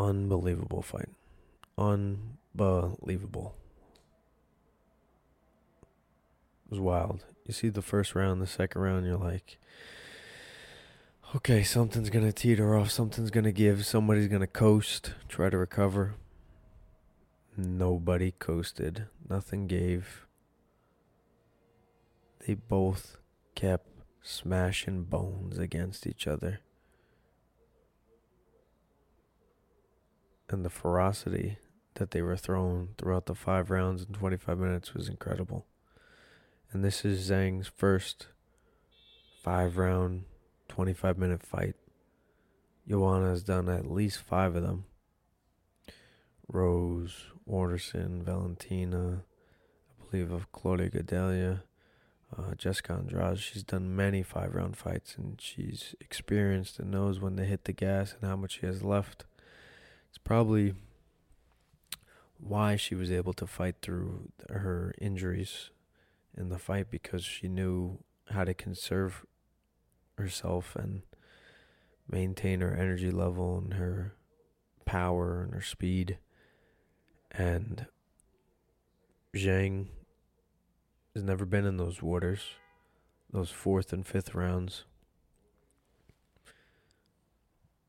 unbelievable 0.00 0.82
fight. 0.82 1.10
Unbelievable. 1.78 3.54
It 6.66 6.70
was 6.70 6.80
wild. 6.80 7.24
You 7.46 7.52
see 7.52 7.68
the 7.68 7.82
first 7.82 8.14
round, 8.14 8.40
the 8.40 8.46
second 8.46 8.80
round, 8.80 9.06
you're 9.06 9.16
like, 9.16 9.58
okay, 11.36 11.62
something's 11.62 12.10
going 12.10 12.24
to 12.24 12.32
teeter 12.32 12.76
off, 12.76 12.90
something's 12.90 13.30
going 13.30 13.44
to 13.44 13.52
give, 13.52 13.86
somebody's 13.86 14.28
going 14.28 14.40
to 14.40 14.46
coast, 14.46 15.14
try 15.28 15.50
to 15.50 15.58
recover. 15.58 16.14
Nobody 17.56 18.32
coasted, 18.38 19.06
nothing 19.28 19.66
gave. 19.66 20.26
They 22.46 22.54
both 22.54 23.18
kept 23.54 23.88
smashing 24.22 25.04
bones 25.04 25.58
against 25.58 26.06
each 26.06 26.26
other. 26.26 26.60
and 30.52 30.64
the 30.64 30.70
ferocity 30.70 31.58
that 31.94 32.10
they 32.10 32.22
were 32.22 32.36
thrown 32.36 32.90
throughout 32.98 33.26
the 33.26 33.34
five 33.34 33.70
rounds 33.70 34.04
in 34.04 34.14
25 34.14 34.58
minutes 34.58 34.94
was 34.94 35.08
incredible. 35.08 35.66
And 36.72 36.84
this 36.84 37.04
is 37.04 37.30
Zhang's 37.30 37.70
first 37.76 38.28
five 39.42 39.76
round, 39.76 40.24
25 40.80 41.18
minute 41.18 41.42
fight. 41.42 41.76
Joanna 42.88 43.28
has 43.28 43.42
done 43.42 43.68
at 43.68 43.90
least 43.90 44.22
five 44.22 44.56
of 44.56 44.62
them. 44.62 44.86
Rose, 46.48 47.26
Waterson, 47.44 48.22
Valentina, 48.22 49.24
I 50.00 50.10
believe 50.10 50.32
of 50.32 50.50
Claudia 50.52 50.88
Gadelha, 50.88 51.64
uh, 52.34 52.54
Jessica 52.54 52.94
Andrade. 52.94 53.38
She's 53.38 53.62
done 53.62 53.94
many 53.94 54.22
five 54.22 54.54
round 54.54 54.74
fights 54.78 55.16
and 55.18 55.38
she's 55.38 55.94
experienced 56.00 56.78
and 56.78 56.90
knows 56.90 57.20
when 57.20 57.36
to 57.36 57.44
hit 57.44 57.64
the 57.64 57.74
gas 57.74 58.14
and 58.18 58.30
how 58.30 58.36
much 58.36 58.60
she 58.60 58.64
has 58.64 58.82
left 58.82 59.26
It's 60.08 60.16
probably 60.16 60.72
why 62.38 62.76
she 62.76 62.94
was 62.94 63.12
able 63.12 63.34
to 63.34 63.46
fight 63.46 63.74
through 63.82 64.30
her 64.48 64.94
injuries 64.98 65.68
in 66.34 66.48
the 66.48 66.58
fight 66.58 66.90
because 66.90 67.22
she 67.22 67.48
knew 67.48 67.98
how 68.30 68.44
to 68.44 68.54
conserve 68.54 69.26
herself 70.20 70.76
and 70.76 71.02
maintain 72.10 72.60
her 72.60 72.74
energy 72.74 73.10
level 73.10 73.58
and 73.58 73.74
her 73.74 74.14
power 74.84 75.42
and 75.42 75.54
her 75.54 75.60
speed. 75.60 76.18
And 77.30 77.86
Zhang 79.34 79.86
has 81.14 81.22
never 81.22 81.44
been 81.44 81.64
in 81.64 81.76
those 81.76 82.02
waters, 82.02 82.40
those 83.32 83.50
fourth 83.50 83.92
and 83.92 84.06
fifth 84.06 84.34
rounds. 84.34 84.84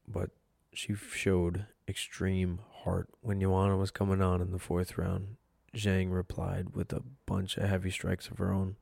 But 0.07 0.29
she 0.73 0.95
showed 0.95 1.65
extreme 1.87 2.59
heart 2.83 3.09
when 3.21 3.41
Joanna 3.41 3.77
was 3.77 3.91
coming 3.91 4.21
on 4.21 4.41
in 4.41 4.51
the 4.51 4.59
fourth 4.59 4.97
round. 4.97 5.37
Zhang 5.75 6.11
replied 6.11 6.75
with 6.75 6.91
a 6.93 7.01
bunch 7.25 7.57
of 7.57 7.67
heavy 7.67 7.91
strikes 7.91 8.27
of 8.27 8.37
her 8.37 8.51
own. 8.51 8.75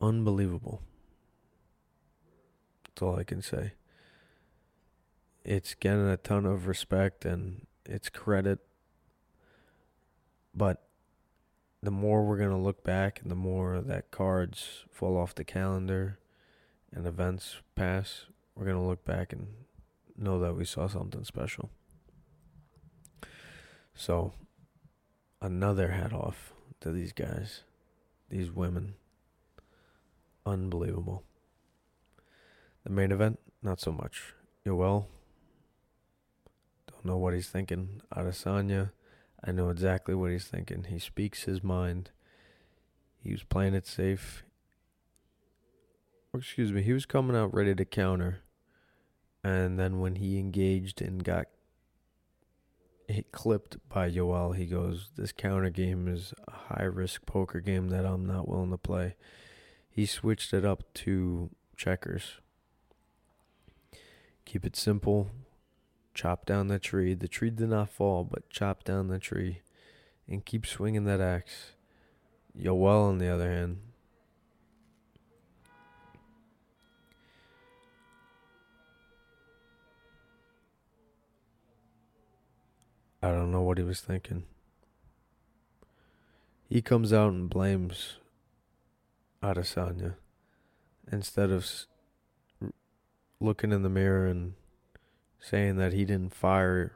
Unbelievable. 0.00 0.82
That's 2.94 3.02
all 3.02 3.18
I 3.18 3.24
can 3.24 3.42
say. 3.42 3.72
It's 5.44 5.74
getting 5.74 6.08
a 6.08 6.16
ton 6.16 6.46
of 6.46 6.68
respect 6.68 7.24
and 7.24 7.66
it's 7.84 8.08
credit. 8.08 8.60
But 10.54 10.86
the 11.82 11.90
more 11.90 12.24
we're 12.24 12.38
going 12.38 12.50
to 12.50 12.56
look 12.56 12.84
back 12.84 13.20
and 13.20 13.32
the 13.32 13.36
more 13.36 13.80
that 13.80 14.12
cards 14.12 14.84
fall 14.92 15.16
off 15.16 15.34
the 15.34 15.42
calendar 15.42 16.20
and 16.92 17.04
events 17.04 17.56
pass, 17.74 18.26
we're 18.54 18.64
going 18.64 18.76
to 18.76 18.82
look 18.82 19.04
back 19.04 19.32
and 19.32 19.48
know 20.16 20.38
that 20.38 20.54
we 20.54 20.64
saw 20.64 20.86
something 20.86 21.24
special. 21.24 21.70
So, 23.96 24.34
another 25.42 25.88
hat 25.88 26.12
off 26.12 26.52
to 26.80 26.92
these 26.92 27.12
guys, 27.12 27.64
these 28.28 28.52
women. 28.52 28.94
Unbelievable. 30.46 31.24
The 32.84 32.90
main 32.90 33.12
event, 33.12 33.40
not 33.62 33.80
so 33.80 33.90
much. 33.90 34.34
Yoel, 34.66 35.06
don't 36.86 37.04
know 37.04 37.16
what 37.16 37.32
he's 37.32 37.48
thinking. 37.48 38.02
Adesanya, 38.14 38.92
I 39.42 39.52
know 39.52 39.70
exactly 39.70 40.14
what 40.14 40.30
he's 40.30 40.46
thinking. 40.46 40.84
He 40.84 40.98
speaks 40.98 41.44
his 41.44 41.62
mind. 41.62 42.10
He 43.22 43.32
was 43.32 43.42
playing 43.42 43.74
it 43.74 43.86
safe. 43.86 44.44
Or 46.32 46.40
excuse 46.40 46.72
me, 46.72 46.82
he 46.82 46.92
was 46.92 47.06
coming 47.06 47.36
out 47.36 47.54
ready 47.54 47.74
to 47.74 47.84
counter. 47.86 48.40
And 49.42 49.78
then 49.78 50.00
when 50.00 50.16
he 50.16 50.38
engaged 50.38 51.00
and 51.00 51.24
got 51.24 51.46
hit 53.08 53.32
clipped 53.32 53.76
by 53.88 54.10
Yoel, 54.10 54.56
he 54.56 54.66
goes, 54.66 55.10
This 55.16 55.32
counter 55.32 55.70
game 55.70 56.08
is 56.08 56.34
a 56.48 56.52
high 56.52 56.84
risk 56.84 57.24
poker 57.24 57.60
game 57.60 57.88
that 57.88 58.04
I'm 58.04 58.26
not 58.26 58.48
willing 58.48 58.70
to 58.70 58.78
play. 58.78 59.16
He 59.88 60.06
switched 60.06 60.52
it 60.52 60.64
up 60.64 60.82
to 60.94 61.50
checkers. 61.76 62.40
Keep 64.44 64.64
it 64.64 64.76
simple. 64.76 65.30
Chop 66.12 66.46
down 66.46 66.68
the 66.68 66.78
tree. 66.78 67.14
The 67.14 67.28
tree 67.28 67.50
did 67.50 67.70
not 67.70 67.90
fall, 67.90 68.24
but 68.24 68.50
chop 68.50 68.84
down 68.84 69.08
the 69.08 69.18
tree 69.18 69.62
and 70.28 70.44
keep 70.44 70.66
swinging 70.66 71.04
that 71.04 71.20
axe. 71.20 71.72
Yoel, 72.56 73.08
on 73.08 73.18
the 73.18 73.28
other 73.28 73.50
hand, 73.50 73.78
I 83.20 83.30
don't 83.30 83.50
know 83.50 83.62
what 83.62 83.78
he 83.78 83.84
was 83.84 84.00
thinking. 84.00 84.44
He 86.68 86.82
comes 86.82 87.12
out 87.12 87.32
and 87.32 87.48
blames 87.48 88.18
Adesanya 89.42 90.16
instead 91.10 91.50
of 91.50 91.86
looking 93.44 93.72
in 93.72 93.82
the 93.82 93.88
mirror 93.88 94.26
and 94.26 94.54
saying 95.38 95.76
that 95.76 95.92
he 95.92 96.04
didn't 96.04 96.34
fire 96.34 96.92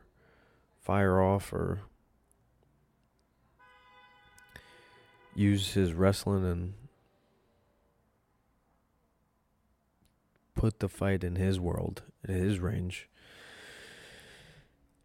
fire 0.81 1.21
off 1.21 1.53
or 1.53 1.83
use 5.35 5.75
his 5.75 5.93
wrestling 5.93 6.45
and 6.45 6.73
put 10.55 10.81
the 10.81 10.89
fight 10.89 11.23
in 11.23 11.37
his 11.37 11.61
world, 11.61 12.03
in 12.27 12.35
his 12.35 12.59
range. 12.59 13.09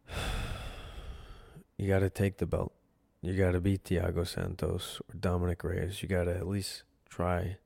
you 1.76 1.86
got 1.86 2.00
to 2.00 2.10
take 2.10 2.38
the 2.38 2.46
belt. 2.46 2.72
You 3.22 3.36
got 3.36 3.52
to 3.52 3.60
beat 3.60 3.84
Thiago 3.84 4.26
Santos 4.26 5.00
or 5.08 5.16
Dominick 5.18 5.62
Reyes. 5.62 6.02
You 6.02 6.08
got 6.08 6.24
to 6.24 6.34
at 6.34 6.48
least 6.48 6.82
try 7.08 7.58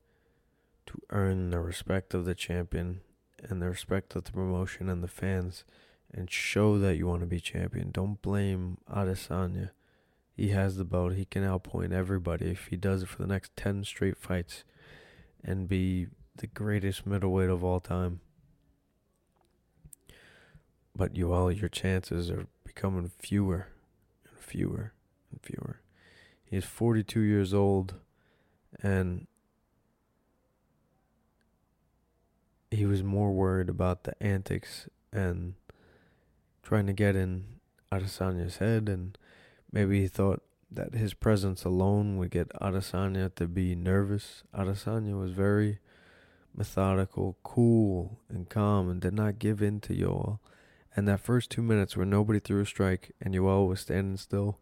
to 0.85 1.01
earn 1.09 1.49
the 1.49 1.59
respect 1.59 2.13
of 2.13 2.25
the 2.25 2.35
champion 2.35 3.01
and 3.47 3.61
the 3.61 3.69
respect 3.69 4.15
of 4.15 4.25
the 4.25 4.31
promotion 4.31 4.89
and 4.89 5.03
the 5.03 5.07
fans 5.07 5.63
and 6.11 6.29
show 6.29 6.77
that 6.79 6.97
you 6.97 7.07
want 7.07 7.21
to 7.21 7.27
be 7.27 7.39
champion. 7.39 7.91
Don't 7.91 8.21
blame 8.21 8.77
Adesanya. 8.91 9.71
He 10.35 10.49
has 10.49 10.77
the 10.77 10.85
belt. 10.85 11.13
He 11.13 11.25
can 11.25 11.43
outpoint 11.43 11.91
everybody 11.91 12.45
if 12.51 12.67
he 12.67 12.77
does 12.77 13.03
it 13.03 13.09
for 13.09 13.21
the 13.21 13.27
next 13.27 13.55
10 13.55 13.83
straight 13.83 14.17
fights 14.17 14.63
and 15.43 15.67
be 15.67 16.07
the 16.35 16.47
greatest 16.47 17.05
middleweight 17.05 17.49
of 17.49 17.63
all 17.63 17.79
time. 17.79 18.21
But 20.95 21.13
Yoel 21.13 21.59
your 21.59 21.69
chances 21.69 22.29
are 22.31 22.47
becoming 22.65 23.11
fewer 23.19 23.67
and 24.25 24.39
fewer 24.39 24.93
and 25.31 25.41
fewer. 25.41 25.81
He 26.43 26.57
is 26.57 26.65
42 26.65 27.19
years 27.19 27.53
old 27.53 27.95
and 28.81 29.27
he 32.71 32.85
was 32.85 33.03
more 33.03 33.31
worried 33.31 33.69
about 33.69 34.03
the 34.03 34.21
antics 34.21 34.87
and 35.11 35.55
trying 36.61 36.87
to 36.87 36.93
get 36.93 37.15
in 37.15 37.45
Adesanya's 37.91 38.57
head 38.57 38.87
and 38.87 39.17
maybe 39.71 40.01
he 40.01 40.07
thought 40.07 40.41
that 40.71 40.93
his 40.93 41.13
presence 41.13 41.65
alone 41.65 42.17
would 42.17 42.29
get 42.29 42.49
Adesanya 42.61 43.33
to 43.35 43.47
be 43.47 43.75
nervous. 43.75 44.43
Adesanya 44.53 45.19
was 45.19 45.31
very 45.31 45.79
methodical, 46.55 47.37
cool, 47.43 48.19
and 48.29 48.49
calm 48.49 48.89
and 48.89 49.01
did 49.01 49.13
not 49.13 49.39
give 49.39 49.61
in 49.61 49.79
to 49.81 49.93
Yoel. 49.93 50.39
And 50.95 51.07
that 51.07 51.19
first 51.19 51.49
two 51.49 51.61
minutes 51.61 51.95
where 51.95 52.05
nobody 52.05 52.39
threw 52.39 52.61
a 52.61 52.65
strike 52.65 53.11
and 53.21 53.33
Yoel 53.33 53.67
was 53.67 53.79
standing 53.79 54.17
still, 54.17 54.59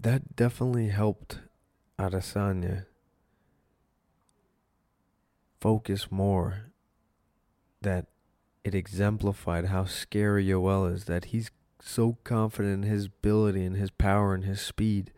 that 0.00 0.36
definitely 0.36 0.88
helped 0.88 1.40
Adesanya 1.98 2.86
focus 5.60 6.10
more. 6.10 6.72
That 7.80 8.06
it 8.64 8.74
exemplified 8.74 9.66
how 9.66 9.84
scary 9.84 10.46
Yoel 10.46 10.92
is, 10.92 11.04
that 11.04 11.26
he's 11.26 11.50
so 11.80 12.18
confident 12.24 12.84
in 12.84 12.90
his 12.90 13.06
ability 13.06 13.64
and 13.64 13.76
his 13.76 13.90
power 13.90 14.34
and 14.34 14.44
his 14.44 14.60
speed 14.60 15.12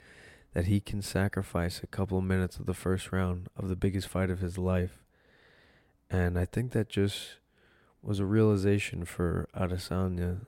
that 0.52 0.66
he 0.66 0.80
can 0.80 1.00
sacrifice 1.00 1.80
a 1.82 1.86
couple 1.86 2.18
of 2.18 2.24
minutes 2.24 2.58
of 2.58 2.66
the 2.66 2.74
first 2.74 3.12
round 3.12 3.48
of 3.56 3.68
the 3.68 3.76
biggest 3.76 4.08
fight 4.08 4.30
of 4.30 4.40
his 4.40 4.58
life. 4.58 5.02
And 6.10 6.38
I 6.38 6.44
think 6.44 6.72
that 6.72 6.88
just 6.88 7.36
was 8.02 8.18
a 8.18 8.26
realization 8.26 9.04
for 9.04 9.48
Adesanya 9.56 10.46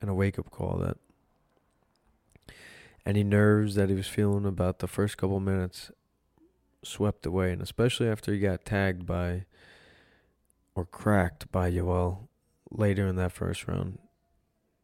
and 0.00 0.10
a 0.10 0.14
wake 0.14 0.38
up 0.38 0.50
call 0.50 0.78
that 0.78 0.96
any 3.04 3.24
nerves 3.24 3.74
that 3.74 3.88
he 3.88 3.94
was 3.94 4.06
feeling 4.06 4.46
about 4.46 4.78
the 4.78 4.86
first 4.86 5.16
couple 5.16 5.40
minutes 5.40 5.90
swept 6.84 7.26
away, 7.26 7.52
and 7.52 7.62
especially 7.62 8.08
after 8.08 8.32
he 8.32 8.38
got 8.38 8.64
tagged 8.64 9.06
by 9.06 9.44
or 10.74 10.84
cracked 10.84 11.50
by 11.52 11.70
Yoel 11.70 12.28
later 12.70 13.06
in 13.06 13.16
that 13.16 13.32
first 13.32 13.68
round, 13.68 13.98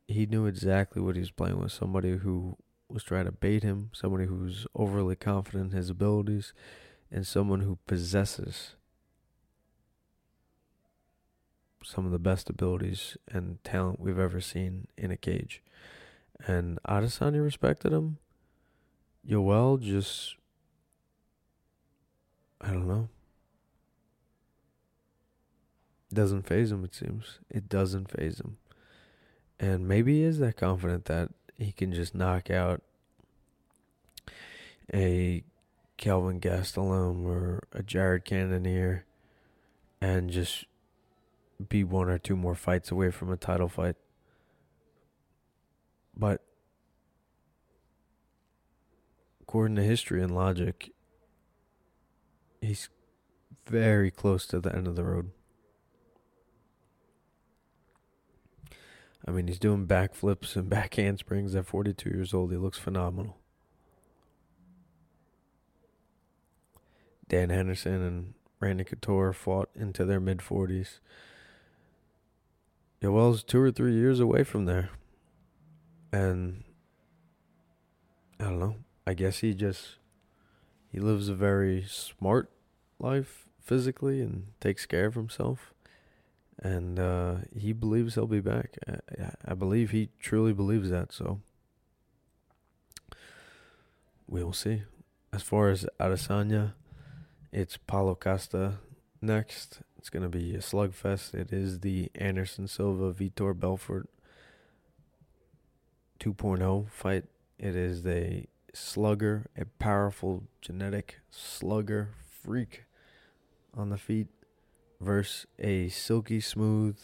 he 0.06 0.26
knew 0.26 0.46
exactly 0.46 1.02
what 1.02 1.16
he 1.16 1.20
was 1.20 1.30
playing 1.30 1.58
with. 1.58 1.72
Somebody 1.72 2.18
who 2.18 2.56
was 2.88 3.02
trying 3.02 3.26
to 3.26 3.32
bait 3.32 3.62
him, 3.62 3.90
somebody 3.92 4.26
who's 4.26 4.66
overly 4.74 5.16
confident 5.16 5.72
in 5.72 5.76
his 5.76 5.90
abilities, 5.90 6.52
and 7.11 7.26
someone 7.26 7.61
who 7.61 7.78
possesses 7.87 8.74
some 11.84 12.04
of 12.04 12.12
the 12.12 12.18
best 12.18 12.50
abilities 12.50 13.16
and 13.30 13.62
talent 13.64 14.00
we've 14.00 14.18
ever 14.18 14.40
seen 14.40 14.88
in 14.96 15.11
a 15.11 15.16
cage. 15.16 15.62
And 16.46 16.78
Adesanya 16.87 17.42
respected 17.42 17.92
him. 17.92 18.18
Yoel 19.28 19.80
just, 19.80 20.37
I 22.60 22.68
don't 22.68 22.88
know. 22.88 23.08
Doesn't 26.12 26.46
phase 26.46 26.72
him, 26.72 26.84
it 26.84 26.94
seems. 26.94 27.38
It 27.50 27.68
doesn't 27.68 28.10
phase 28.10 28.40
him. 28.40 28.56
And 29.60 29.86
maybe 29.86 30.18
he 30.18 30.22
is 30.22 30.38
that 30.38 30.56
confident 30.56 31.04
that 31.06 31.30
he 31.56 31.72
can 31.72 31.92
just 31.92 32.14
knock 32.14 32.50
out 32.50 32.82
a 34.92 35.44
Kelvin 35.96 36.40
Gastelum 36.40 37.26
or 37.26 37.64
a 37.72 37.82
Jared 37.82 38.24
Cannonier 38.24 39.04
and 40.00 40.30
just 40.30 40.64
be 41.68 41.82
one 41.82 42.08
or 42.08 42.18
two 42.18 42.36
more 42.36 42.54
fights 42.54 42.90
away 42.90 43.10
from 43.10 43.32
a 43.32 43.36
title 43.36 43.68
fight. 43.68 43.96
But 46.16 46.42
according 49.42 49.76
to 49.76 49.82
history 49.82 50.22
and 50.22 50.34
logic, 50.34 50.92
he's 52.60 52.88
very 53.66 54.10
close 54.10 54.46
to 54.46 54.60
the 54.60 54.74
end 54.74 54.86
of 54.86 54.96
the 54.96 55.04
road. 55.04 55.30
I 59.26 59.30
mean, 59.30 59.46
he's 59.46 59.58
doing 59.58 59.86
backflips 59.86 60.56
and 60.56 60.70
back 60.70 60.94
handsprings 60.94 61.54
at 61.54 61.66
42 61.66 62.08
years 62.10 62.32
old. 62.32 62.50
He 62.50 62.56
looks 62.56 62.78
phenomenal. 62.78 63.36
Dan 67.28 67.50
Henderson 67.50 68.02
and 68.02 68.34
Randy 68.58 68.84
Couture 68.84 69.34
fought 69.34 69.68
into 69.74 70.04
their 70.06 70.18
mid 70.18 70.38
40s. 70.38 71.00
Yoel's 73.02 73.44
two 73.44 73.60
or 73.60 73.70
three 73.70 73.94
years 73.94 74.18
away 74.18 74.44
from 74.44 74.64
there. 74.64 74.90
And 76.10 76.64
I 78.40 78.44
don't 78.44 78.58
know. 78.58 78.76
I 79.06 79.14
guess 79.14 79.40
he 79.40 79.54
just 79.54 79.97
he 80.90 81.01
lives 81.01 81.29
a 81.29 81.35
very 81.35 81.85
smart 81.87 82.51
life 82.98 83.46
physically 83.61 84.20
and 84.20 84.46
takes 84.61 84.87
care 84.87 85.07
of 85.07 85.14
himself. 85.14 85.72
And 86.61 86.98
uh, 86.98 87.37
he 87.57 87.72
believes 87.72 88.14
he'll 88.14 88.27
be 88.27 88.40
back. 88.40 88.77
I, 88.88 89.31
I 89.46 89.55
believe 89.55 89.90
he 89.90 90.09
truly 90.18 90.53
believes 90.53 90.90
that. 90.90 91.12
So 91.12 91.40
we 94.27 94.42
will 94.42 94.53
see. 94.53 94.83
As 95.33 95.42
far 95.42 95.68
as 95.68 95.87
Adesanya, 96.01 96.72
it's 97.53 97.77
Paulo 97.77 98.14
Costa 98.14 98.79
next. 99.20 99.81
It's 99.98 100.11
going 100.11 100.22
to 100.22 100.29
be 100.29 100.55
a 100.55 100.59
slugfest. 100.59 101.35
It 101.35 101.53
is 101.53 101.81
the 101.81 102.11
Anderson 102.14 102.66
Silva 102.66 103.12
Vitor 103.12 103.59
Belfort 103.59 104.09
2.0 106.20 106.90
fight. 106.90 107.24
It 107.59 107.77
is 107.77 108.07
a 108.07 108.46
slugger, 108.74 109.46
a 109.57 109.64
powerful 109.64 110.44
genetic 110.61 111.20
slugger 111.31 112.11
freak 112.42 112.85
on 113.74 113.90
the 113.90 113.98
feet 113.98 114.28
versus 115.00 115.46
a 115.59 115.88
silky 115.88 116.40
smooth 116.40 116.98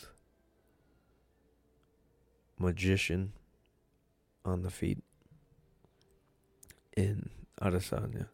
magician 2.58 3.32
on 4.44 4.62
the 4.62 4.70
feet 4.70 5.02
in 6.96 7.30
Adesanya. 7.60 8.28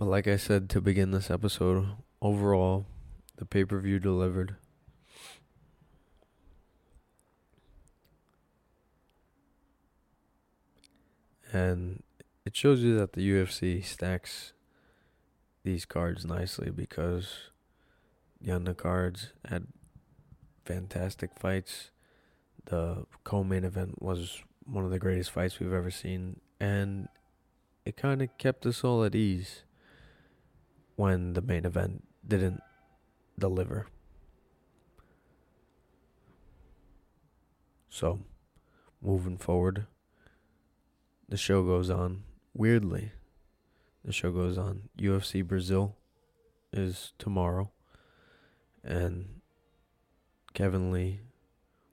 But 0.00 0.08
like 0.08 0.26
I 0.26 0.36
said 0.36 0.70
to 0.70 0.80
begin 0.80 1.10
this 1.10 1.30
episode, 1.30 1.86
overall, 2.22 2.86
the 3.36 3.44
pay 3.44 3.66
per 3.66 3.78
view 3.78 3.98
delivered. 3.98 4.56
And 11.52 12.02
it 12.46 12.56
shows 12.56 12.80
you 12.80 12.96
that 12.96 13.12
the 13.12 13.30
UFC 13.30 13.84
stacks 13.84 14.54
these 15.64 15.84
cards 15.84 16.24
nicely 16.24 16.70
because 16.70 17.50
the 18.40 18.52
undercards 18.52 19.32
had 19.50 19.66
fantastic 20.64 21.38
fights. 21.38 21.90
The 22.64 23.04
co 23.22 23.44
main 23.44 23.64
event 23.64 24.00
was 24.00 24.40
one 24.64 24.86
of 24.86 24.90
the 24.90 24.98
greatest 24.98 25.30
fights 25.30 25.60
we've 25.60 25.74
ever 25.74 25.90
seen. 25.90 26.40
And 26.58 27.08
it 27.84 27.98
kind 27.98 28.22
of 28.22 28.30
kept 28.38 28.64
us 28.64 28.82
all 28.82 29.04
at 29.04 29.14
ease 29.14 29.64
when 31.00 31.32
the 31.32 31.40
main 31.40 31.64
event 31.64 32.04
didn't 32.28 32.60
deliver. 33.38 33.86
So, 37.88 38.18
moving 39.00 39.38
forward, 39.38 39.86
the 41.26 41.38
show 41.38 41.62
goes 41.62 41.88
on. 41.88 42.24
Weirdly, 42.52 43.12
the 44.04 44.12
show 44.12 44.30
goes 44.30 44.58
on. 44.58 44.90
UFC 44.98 45.42
Brazil 45.42 45.96
is 46.70 47.14
tomorrow, 47.18 47.70
and 48.84 49.40
Kevin 50.52 50.92
Lee 50.92 51.20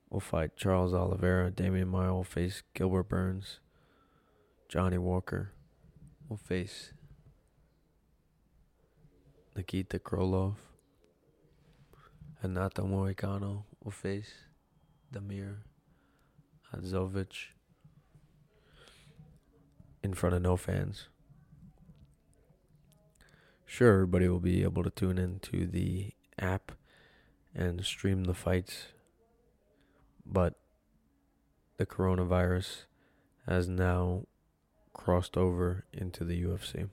will 0.09 0.19
fight 0.19 0.57
Charles 0.57 0.93
Oliveira. 0.93 1.49
Demian 1.49 1.87
Maia 1.87 2.13
will 2.13 2.25
face 2.25 2.61
Gilbert 2.73 3.07
Burns. 3.07 3.61
Johnny 4.67 4.97
Walker 4.97 5.53
will 6.27 6.35
face 6.35 6.91
Nikita 9.57 9.97
Krylov. 9.97 10.53
Renato 12.43 12.83
Moicano 12.83 13.63
face 13.89 14.31
Damir 15.11 15.55
Hadzovic 16.71 17.47
in 20.03 20.13
front 20.13 20.35
of 20.35 20.43
no 20.43 20.57
fans. 20.57 21.07
Sure, 23.65 23.93
everybody 23.93 24.29
will 24.29 24.39
be 24.39 24.61
able 24.61 24.83
to 24.83 24.91
tune 24.91 25.17
into 25.17 25.65
the 25.65 26.13
app 26.37 26.73
and 27.55 27.83
stream 27.83 28.25
the 28.25 28.35
fights, 28.35 28.89
but 30.23 30.53
the 31.77 31.87
coronavirus 31.87 32.85
has 33.47 33.67
now 33.67 34.25
crossed 34.93 35.35
over 35.35 35.85
into 35.91 36.23
the 36.23 36.43
UFC. 36.43 36.89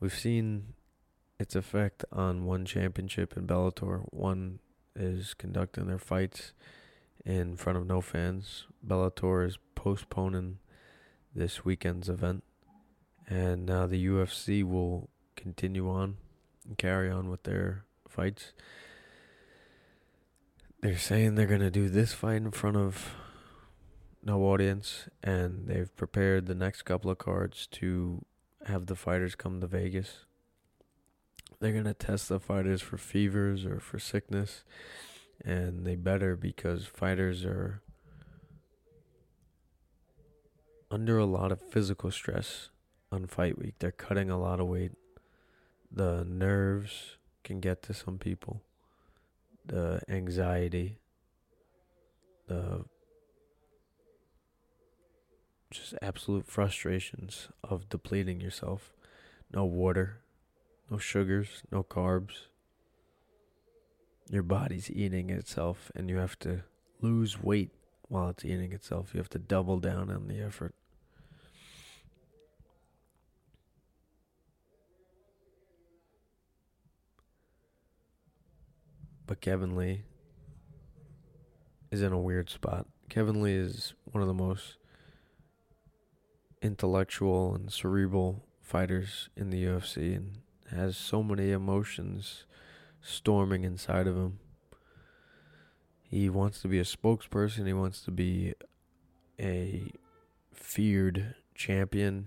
We've 0.00 0.12
seen 0.12 0.74
its 1.40 1.56
effect 1.56 2.04
on 2.12 2.44
one 2.44 2.66
championship 2.66 3.34
in 3.36 3.46
Bellator. 3.46 4.04
One 4.10 4.58
is 4.94 5.32
conducting 5.32 5.86
their 5.86 5.98
fights 5.98 6.52
in 7.24 7.56
front 7.56 7.78
of 7.78 7.86
no 7.86 8.02
fans. 8.02 8.66
Bellator 8.86 9.46
is 9.46 9.58
postponing 9.74 10.58
this 11.34 11.64
weekend's 11.64 12.10
event, 12.10 12.44
and 13.26 13.64
now 13.64 13.86
the 13.86 14.06
UFC 14.06 14.62
will 14.62 15.08
continue 15.34 15.88
on 15.88 16.18
and 16.66 16.76
carry 16.76 17.10
on 17.10 17.30
with 17.30 17.44
their 17.44 17.84
fights. 18.06 18.52
They're 20.82 20.98
saying 20.98 21.34
they're 21.34 21.46
going 21.46 21.60
to 21.60 21.70
do 21.70 21.88
this 21.88 22.12
fight 22.12 22.36
in 22.36 22.50
front 22.50 22.76
of 22.76 23.14
no 24.22 24.42
audience, 24.42 25.08
and 25.22 25.66
they've 25.68 25.94
prepared 25.96 26.46
the 26.46 26.54
next 26.54 26.82
couple 26.82 27.10
of 27.10 27.16
cards 27.16 27.66
to 27.72 28.24
have 28.66 28.86
the 28.86 28.96
fighters 28.96 29.34
come 29.34 29.60
to 29.60 29.66
Vegas 29.66 30.26
they're 31.60 31.72
gonna 31.72 31.94
test 31.94 32.28
the 32.28 32.40
fighters 32.40 32.80
for 32.82 32.96
fevers 32.96 33.64
or 33.64 33.78
for 33.78 33.98
sickness, 33.98 34.64
and 35.44 35.86
they 35.86 35.96
better 35.96 36.36
because 36.36 36.86
fighters 36.86 37.44
are 37.44 37.82
under 40.90 41.18
a 41.18 41.26
lot 41.26 41.52
of 41.52 41.60
physical 41.60 42.10
stress 42.10 42.70
on 43.12 43.26
fight 43.26 43.58
week. 43.58 43.74
They're 43.78 43.92
cutting 43.92 44.30
a 44.30 44.38
lot 44.38 44.58
of 44.58 44.66
weight. 44.66 44.92
The 45.92 46.24
nerves 46.24 47.16
can 47.44 47.60
get 47.60 47.82
to 47.84 47.94
some 47.94 48.18
people. 48.18 48.62
The 49.66 50.00
anxiety, 50.08 50.98
the 52.48 52.84
just 55.70 55.94
absolute 56.02 56.46
frustrations 56.46 57.48
of 57.62 57.88
depleting 57.88 58.40
yourself. 58.40 58.92
No 59.52 59.64
water, 59.64 60.20
no 60.90 60.98
sugars, 60.98 61.62
no 61.70 61.82
carbs. 61.84 62.46
Your 64.28 64.42
body's 64.42 64.90
eating 64.90 65.30
itself, 65.30 65.90
and 65.94 66.10
you 66.10 66.16
have 66.16 66.38
to 66.40 66.62
lose 67.00 67.42
weight 67.42 67.70
while 68.08 68.28
it's 68.28 68.44
eating 68.44 68.72
itself. 68.72 69.14
You 69.14 69.18
have 69.18 69.30
to 69.30 69.38
double 69.38 69.78
down 69.78 70.10
on 70.10 70.26
the 70.26 70.40
effort. 70.40 70.74
But 79.26 79.40
Kevin 79.40 79.76
Lee 79.76 80.02
is 81.92 82.02
in 82.02 82.12
a 82.12 82.18
weird 82.18 82.50
spot. 82.50 82.86
Kevin 83.08 83.40
Lee 83.42 83.54
is 83.54 83.94
one 84.04 84.22
of 84.22 84.28
the 84.28 84.34
most 84.34 84.76
intellectual 86.60 87.54
and 87.54 87.72
cerebral 87.72 88.44
fighters 88.60 89.28
in 89.36 89.50
the 89.50 89.64
UFC, 89.64 90.16
and 90.16 90.38
has 90.70 90.96
so 90.96 91.22
many 91.22 91.50
emotions 91.50 92.44
storming 93.02 93.64
inside 93.64 94.06
of 94.06 94.16
him. 94.16 94.38
He 96.02 96.28
wants 96.28 96.60
to 96.62 96.68
be 96.68 96.78
a 96.78 96.84
spokesperson, 96.84 97.66
he 97.66 97.72
wants 97.72 98.02
to 98.02 98.10
be 98.10 98.54
a 99.38 99.92
feared 100.52 101.34
champion 101.54 102.26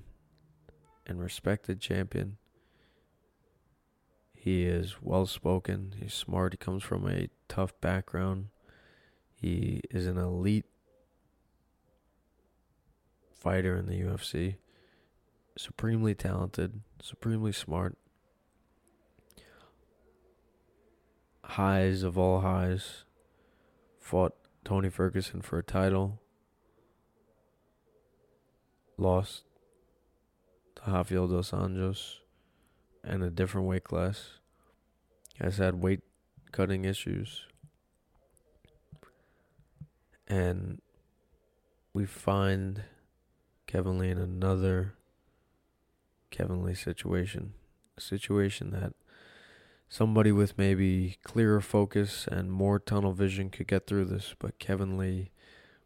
and 1.06 1.22
respected 1.22 1.80
champion. 1.80 2.38
He 4.34 4.66
is 4.66 4.96
well 5.02 5.26
spoken, 5.26 5.96
he's 6.00 6.14
smart, 6.14 6.54
he 6.54 6.58
comes 6.58 6.84
from 6.84 7.08
a 7.08 7.30
tough 7.48 7.74
background. 7.82 8.48
He 9.34 9.82
is 9.92 10.08
an 10.08 10.18
elite 10.18 10.66
fighter 13.34 13.76
in 13.78 13.88
the 13.88 14.00
UFC. 14.02 14.56
supremely 15.58 16.16
talented, 16.16 16.82
supremely 17.02 17.52
smart. 17.52 17.98
Highs 21.44 22.04
of 22.04 22.18
all 22.18 22.42
highs. 22.42 23.04
Fought 24.00 24.36
Tony 24.64 24.90
Ferguson 24.90 25.42
for 25.42 25.60
a 25.60 25.64
title. 25.64 26.20
Lost 28.98 29.44
to 30.76 30.92
Rafael 30.92 31.28
dos 31.28 31.52
Anjos 31.52 32.20
and 33.04 33.24
a 33.24 33.30
different 33.30 33.68
weight 33.68 33.84
class. 33.84 34.40
Has 35.40 35.58
had 35.58 35.82
weight 35.82 36.02
cutting 36.52 36.86
issues. 36.86 37.48
And 40.28 40.82
we 41.94 42.06
find 42.06 42.84
Kevin 43.68 43.98
Lee 43.98 44.10
in 44.10 44.18
another 44.18 44.96
Kevin 46.32 46.64
Lee 46.64 46.76
situation. 46.76 47.54
A 47.98 48.02
situation 48.02 48.72
that 48.72 48.94
somebody 49.94 50.32
with 50.32 50.58
maybe 50.58 51.18
clearer 51.22 51.62
focus 51.62 52.28
and 52.32 52.52
more 52.52 52.80
tunnel 52.80 53.14
vision 53.14 53.52
could 53.52 53.68
get 53.68 53.86
through 53.86 54.06
this, 54.06 54.34
but 54.40 54.58
Kevin 54.58 54.98
Lee 54.98 55.30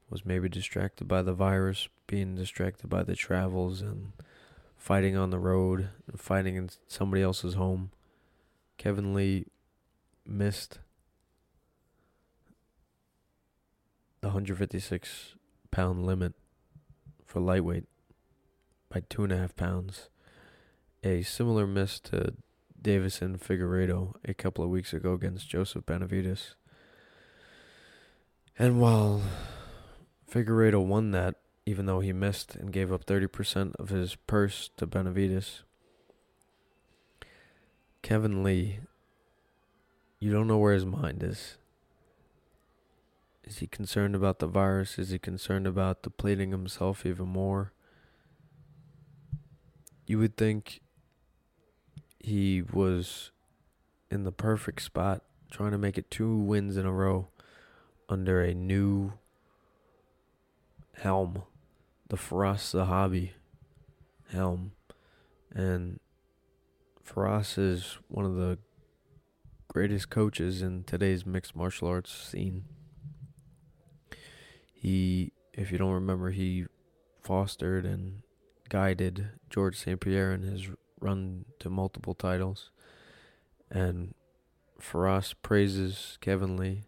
was 0.10 0.26
maybe 0.26 0.48
distracted 0.48 1.10
by 1.10 1.22
the 1.22 1.34
virus, 1.34 1.90
being 2.08 2.34
distracted 2.34 2.88
by 2.88 3.04
the 3.04 3.18
travels 3.18 3.82
and 3.82 4.14
fighting 4.78 5.18
on 5.18 5.30
the 5.30 5.38
road 5.38 5.90
and 6.08 6.22
fighting 6.22 6.56
in 6.56 6.70
somebody 6.88 7.22
else's 7.22 7.56
home. 7.56 7.92
Kevin 8.78 9.14
Lee 9.14 9.48
missed 10.26 10.80
the 14.22 14.28
156 14.28 15.36
pound 15.70 16.06
limit 16.06 16.34
for 17.26 17.42
lightweight 17.42 17.84
by 18.88 19.02
two 19.10 19.26
and 19.26 19.34
a 19.34 19.38
half 19.38 19.54
pounds. 19.58 20.08
A 21.04 21.24
similar 21.24 21.68
miss 21.68 22.00
to 22.00 22.36
Deiveson 22.82 23.40
Figueiredo 23.40 24.16
a 24.26 24.34
couple 24.34 24.64
of 24.64 24.70
weeks 24.70 24.94
ago 24.94 25.14
against 25.14 25.50
Joseph 25.50 25.86
Benavidez. 25.86 26.56
And 28.58 28.80
while 28.80 29.22
Figueiredo 30.32 30.86
won 30.86 31.12
that, 31.12 31.36
even 31.66 31.86
though 31.86 32.00
he 32.00 32.14
missed 32.14 32.56
and 32.56 32.72
gave 32.72 32.92
up 32.92 33.06
30% 33.06 33.76
of 33.76 33.90
his 33.90 34.16
purse 34.16 34.70
to 34.78 34.88
Benavidez, 34.88 35.64
Kevin 38.02 38.44
Lee, 38.44 38.80
you 40.20 40.32
don't 40.32 40.48
know 40.48 40.58
where 40.58 40.74
his 40.74 40.86
mind 40.86 41.22
is. 41.22 41.58
Is 43.44 43.60
he 43.60 43.68
concerned 43.68 44.16
about 44.16 44.40
the 44.40 44.48
virus? 44.48 44.98
Is 44.98 45.10
he 45.10 45.20
concerned 45.20 45.68
about 45.68 46.04
depleting 46.04 46.52
himself 46.52 47.06
even 47.06 47.28
more? 47.28 47.74
You 50.06 50.20
would 50.20 50.38
think 50.38 50.82
he 52.28 52.62
was 52.62 53.32
in 54.12 54.26
the 54.26 54.34
perfect 54.34 54.82
spot, 54.82 55.24
trying 55.50 55.72
to 55.72 55.78
make 55.78 55.98
it 55.98 56.12
two 56.12 56.36
wins 56.36 56.76
in 56.76 56.86
a 56.86 56.92
row 56.92 57.30
under 58.10 58.42
a 58.42 58.54
new 58.54 59.14
helm, 60.98 61.44
the 62.10 62.18
Firas 62.18 62.76
Zahabi 62.76 63.32
helm. 64.30 64.74
And 65.54 66.02
Firas 67.08 67.58
is 67.58 67.98
one 68.10 68.26
of 68.26 68.36
the 68.36 68.58
greatest 69.70 70.10
coaches 70.10 70.62
in 70.62 70.84
today's 70.84 71.26
mixed 71.26 71.56
martial 71.56 71.88
arts 71.88 72.12
scene. 72.12 72.66
He, 74.74 75.32
if 75.54 75.72
you 75.72 75.78
don't 75.78 75.94
remember, 75.94 76.32
he 76.32 76.66
fostered 77.22 77.86
and 77.86 78.24
guided 78.68 79.30
George 79.50 79.78
St. 79.78 80.02
Pierre 80.02 80.34
in 80.34 80.42
his 80.42 80.68
run 81.00 81.46
to 81.60 81.70
multiple 81.70 82.14
titles. 82.14 82.72
And 83.70 84.14
Firas 84.80 85.34
praises 85.42 86.18
Kevin 86.22 86.58
Lee, 86.58 86.84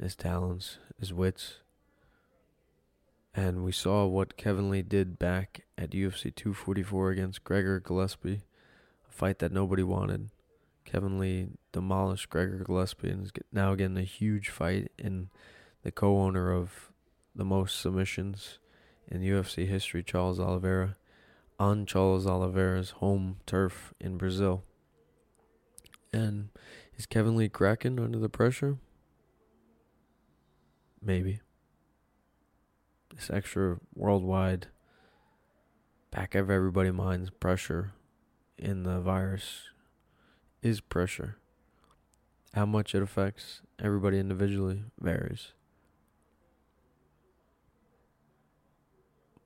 his 0.00 0.16
talents, 0.16 0.78
his 0.98 1.12
wits. 1.12 1.58
And 3.34 3.64
we 3.64 3.72
saw 3.72 4.06
what 4.06 4.36
Kevin 4.36 4.70
Lee 4.70 4.82
did 4.82 5.18
back 5.18 5.64
at 5.78 5.90
UFC 5.90 6.34
244 6.34 7.10
against 7.10 7.44
Gregor 7.44 7.80
Gillespie, 7.80 8.42
a 9.08 9.12
fight 9.12 9.38
that 9.38 9.52
nobody 9.52 9.82
wanted. 9.82 10.30
Kevin 10.84 11.18
Lee 11.18 11.48
demolished 11.72 12.28
Gregor 12.28 12.62
Gillespie 12.64 13.10
and 13.10 13.24
is 13.24 13.32
now 13.52 13.74
getting 13.74 13.96
a 13.96 14.02
huge 14.02 14.50
fight 14.50 14.92
in 14.98 15.30
the 15.82 15.90
co-owner 15.90 16.52
of 16.52 16.92
the 17.34 17.44
most 17.44 17.80
submissions 17.80 18.58
in 19.08 19.22
UFC 19.22 19.66
history, 19.66 20.02
Charles 20.02 20.38
Oliveira, 20.38 20.96
on 21.58 21.86
Charles 21.86 22.26
Oliveira's 22.26 22.90
home 22.90 23.36
turf 23.46 23.94
in 24.00 24.16
Brazil. 24.16 24.64
And 26.12 26.48
is 26.96 27.06
Kevin 27.06 27.36
Lee 27.36 27.48
cracking 27.48 27.98
under 27.98 28.18
the 28.18 28.28
pressure? 28.28 28.78
Maybe. 31.00 31.40
This 33.14 33.30
extra 33.30 33.78
worldwide 33.94 34.68
back 36.10 36.34
of 36.34 36.50
everybody 36.50 36.90
minds 36.90 37.30
pressure 37.30 37.92
in 38.58 38.82
the 38.82 39.00
virus 39.00 39.70
is 40.62 40.80
pressure. 40.80 41.36
How 42.54 42.66
much 42.66 42.94
it 42.94 43.02
affects 43.02 43.62
everybody 43.82 44.18
individually 44.18 44.84
varies. 45.00 45.52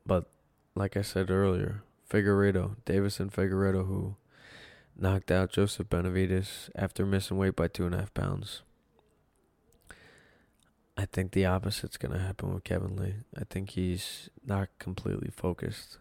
But 0.04 0.28
like 0.74 0.96
I 0.96 1.02
said 1.02 1.30
earlier, 1.30 1.82
Figueiredo, 2.08 2.76
Deiveson 2.84 3.30
Figueiredo, 3.30 3.86
who 3.86 4.16
knocked 4.96 5.30
out 5.30 5.52
Joseph 5.52 5.88
Benavidez 5.88 6.70
after 6.74 7.04
missing 7.04 7.36
weight 7.36 7.56
by 7.56 7.68
two 7.68 7.86
and 7.86 7.94
a 7.94 7.98
half 7.98 8.14
pounds. 8.14 8.62
I 10.96 11.04
think 11.04 11.32
the 11.32 11.44
opposite's 11.44 11.98
going 11.98 12.12
to 12.12 12.24
happen 12.24 12.54
with 12.54 12.64
Kevin 12.64 12.96
Lee. 12.96 13.16
I 13.36 13.44
think 13.44 13.70
he's 13.70 14.30
not 14.44 14.68
completely 14.78 15.30
focused. 15.30 15.98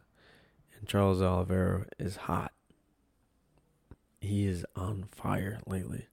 And 0.78 0.88
Charles 0.88 1.22
Oliveira 1.22 1.88
is 2.00 2.16
hot. 2.16 2.54
He 4.22 4.48
is 4.48 4.66
on 4.76 5.06
fire 5.12 5.60
lately. 5.68 6.08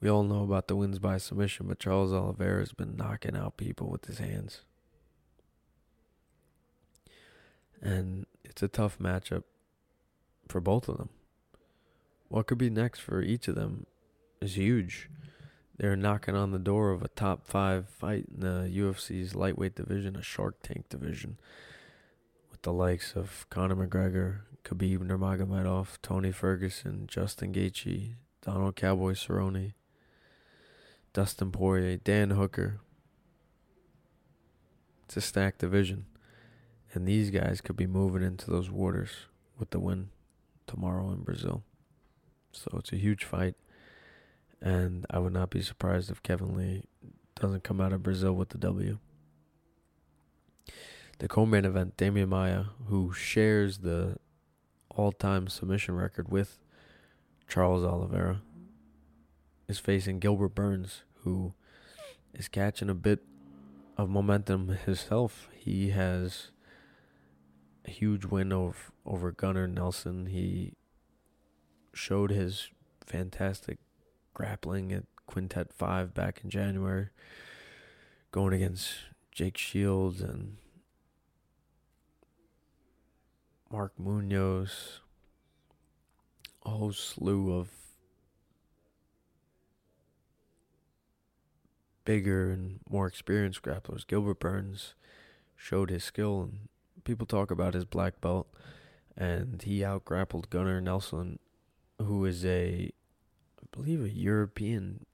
We 0.00 0.08
all 0.08 0.22
know 0.22 0.42
about 0.42 0.68
the 0.68 0.76
wins 0.76 0.98
by 0.98 1.18
submission, 1.18 1.66
but 1.68 1.78
Charles 1.78 2.12
Oliveira 2.12 2.60
has 2.60 2.72
been 2.72 2.96
knocking 2.96 3.36
out 3.36 3.56
people 3.56 3.90
with 3.90 4.06
his 4.06 4.18
hands. 4.18 4.62
And 7.84 8.26
it's 8.42 8.62
a 8.62 8.68
tough 8.68 8.98
matchup 8.98 9.44
for 10.48 10.60
both 10.60 10.88
of 10.88 10.96
them. 10.96 11.10
What 12.28 12.46
could 12.46 12.58
be 12.58 12.70
next 12.70 13.00
for 13.00 13.22
each 13.22 13.46
of 13.46 13.54
them 13.54 13.86
is 14.40 14.56
huge. 14.56 15.10
They're 15.76 15.96
knocking 15.96 16.34
on 16.34 16.52
the 16.52 16.58
door 16.58 16.90
of 16.90 17.02
a 17.02 17.08
top 17.08 17.46
five 17.46 17.88
fight 17.88 18.26
in 18.32 18.40
the 18.40 18.70
UFC's 18.74 19.34
lightweight 19.34 19.74
division, 19.74 20.16
a 20.16 20.22
Shark 20.22 20.62
Tank 20.62 20.88
division, 20.88 21.38
with 22.50 22.62
the 22.62 22.72
likes 22.72 23.14
of 23.14 23.46
Conor 23.50 23.76
McGregor, 23.76 24.40
Khabib 24.64 25.00
Nurmagomedov, 25.00 25.98
Tony 26.00 26.32
Ferguson, 26.32 27.06
Justin 27.06 27.52
Gaethje, 27.52 28.14
Donald 28.40 28.76
Cowboy 28.76 29.12
Cerrone, 29.12 29.74
Dustin 31.12 31.50
Poirier, 31.50 31.96
Dan 31.96 32.30
Hooker. 32.30 32.80
It's 35.04 35.16
a 35.16 35.20
stacked 35.20 35.58
division. 35.58 36.06
And 36.94 37.08
these 37.08 37.30
guys 37.30 37.60
could 37.60 37.76
be 37.76 37.88
moving 37.88 38.22
into 38.22 38.50
those 38.50 38.70
waters 38.70 39.10
with 39.58 39.70
the 39.70 39.80
win 39.80 40.10
tomorrow 40.68 41.10
in 41.10 41.22
Brazil. 41.22 41.64
So 42.52 42.70
it's 42.78 42.92
a 42.92 42.96
huge 42.96 43.24
fight. 43.24 43.56
And 44.60 45.04
I 45.10 45.18
would 45.18 45.32
not 45.32 45.50
be 45.50 45.60
surprised 45.60 46.08
if 46.10 46.22
Kevin 46.22 46.56
Lee 46.56 46.84
doesn't 47.34 47.64
come 47.64 47.80
out 47.80 47.92
of 47.92 48.04
Brazil 48.04 48.32
with 48.32 48.50
the 48.50 48.58
W. 48.58 48.98
The 51.18 51.28
co 51.28 51.44
main 51.44 51.64
event, 51.64 51.96
Demian 51.96 52.28
Maia, 52.28 52.66
who 52.86 53.12
shares 53.12 53.78
the 53.78 54.16
all 54.88 55.10
time 55.10 55.48
submission 55.48 55.96
record 55.96 56.30
with 56.30 56.60
Charles 57.48 57.84
Oliveira, 57.84 58.40
is 59.68 59.80
facing 59.80 60.20
Gilbert 60.20 60.54
Burns, 60.54 61.02
who 61.22 61.54
is 62.32 62.48
catching 62.48 62.88
a 62.88 62.94
bit 62.94 63.20
of 63.96 64.08
momentum 64.08 64.68
himself. 64.68 65.48
He 65.56 65.90
has 65.90 66.50
huge 67.90 68.24
win 68.24 68.52
over 68.52 68.76
over 69.04 69.30
Gunnar 69.32 69.66
Nelson. 69.66 70.26
He 70.26 70.74
showed 71.92 72.30
his 72.30 72.70
fantastic 73.06 73.78
grappling 74.32 74.92
at 74.92 75.04
Quintet 75.26 75.72
Five 75.72 76.14
back 76.14 76.40
in 76.42 76.50
January, 76.50 77.08
going 78.32 78.52
against 78.52 78.94
Jake 79.32 79.58
Shields 79.58 80.20
and 80.20 80.56
Mark 83.70 83.92
Munoz. 83.98 85.00
A 86.66 86.70
whole 86.70 86.92
slew 86.92 87.52
of 87.52 87.68
bigger 92.04 92.50
and 92.50 92.80
more 92.88 93.06
experienced 93.06 93.62
grapplers. 93.62 94.06
Gilbert 94.06 94.40
Burns 94.40 94.94
showed 95.56 95.90
his 95.90 96.04
skill 96.04 96.42
and 96.42 96.68
people 97.04 97.26
talk 97.26 97.50
about 97.50 97.74
his 97.74 97.84
black 97.84 98.20
belt, 98.20 98.48
and 99.16 99.62
he 99.62 99.84
outgrappled 99.84 100.50
Gunnar 100.50 100.80
Nelson, 100.80 101.38
who 102.00 102.24
is 102.24 102.44
a, 102.44 102.90
I 103.62 103.66
believe, 103.70 104.02
a 104.02 104.10
European 104.10 105.06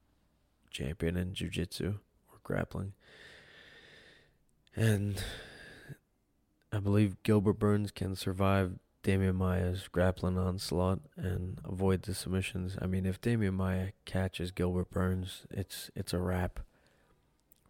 champion 0.70 1.16
in 1.16 1.34
jiu-jitsu 1.34 1.98
or 2.32 2.38
grappling. 2.42 2.92
And 4.74 5.22
I 6.72 6.78
believe 6.78 7.22
Gilbert 7.22 7.58
Burns 7.58 7.90
can 7.90 8.14
survive 8.14 8.78
Demian 9.02 9.34
Maia's 9.34 9.88
grappling 9.88 10.38
onslaught 10.38 11.00
and 11.16 11.58
avoid 11.64 12.02
the 12.02 12.14
submissions. 12.14 12.76
I 12.80 12.86
mean, 12.86 13.06
if 13.06 13.20
Demian 13.20 13.54
Maia 13.54 13.88
catches 14.04 14.50
Gilbert 14.50 14.90
Burns, 14.90 15.46
it's 15.50 15.90
it's 15.96 16.12
a 16.12 16.18
wrap 16.18 16.60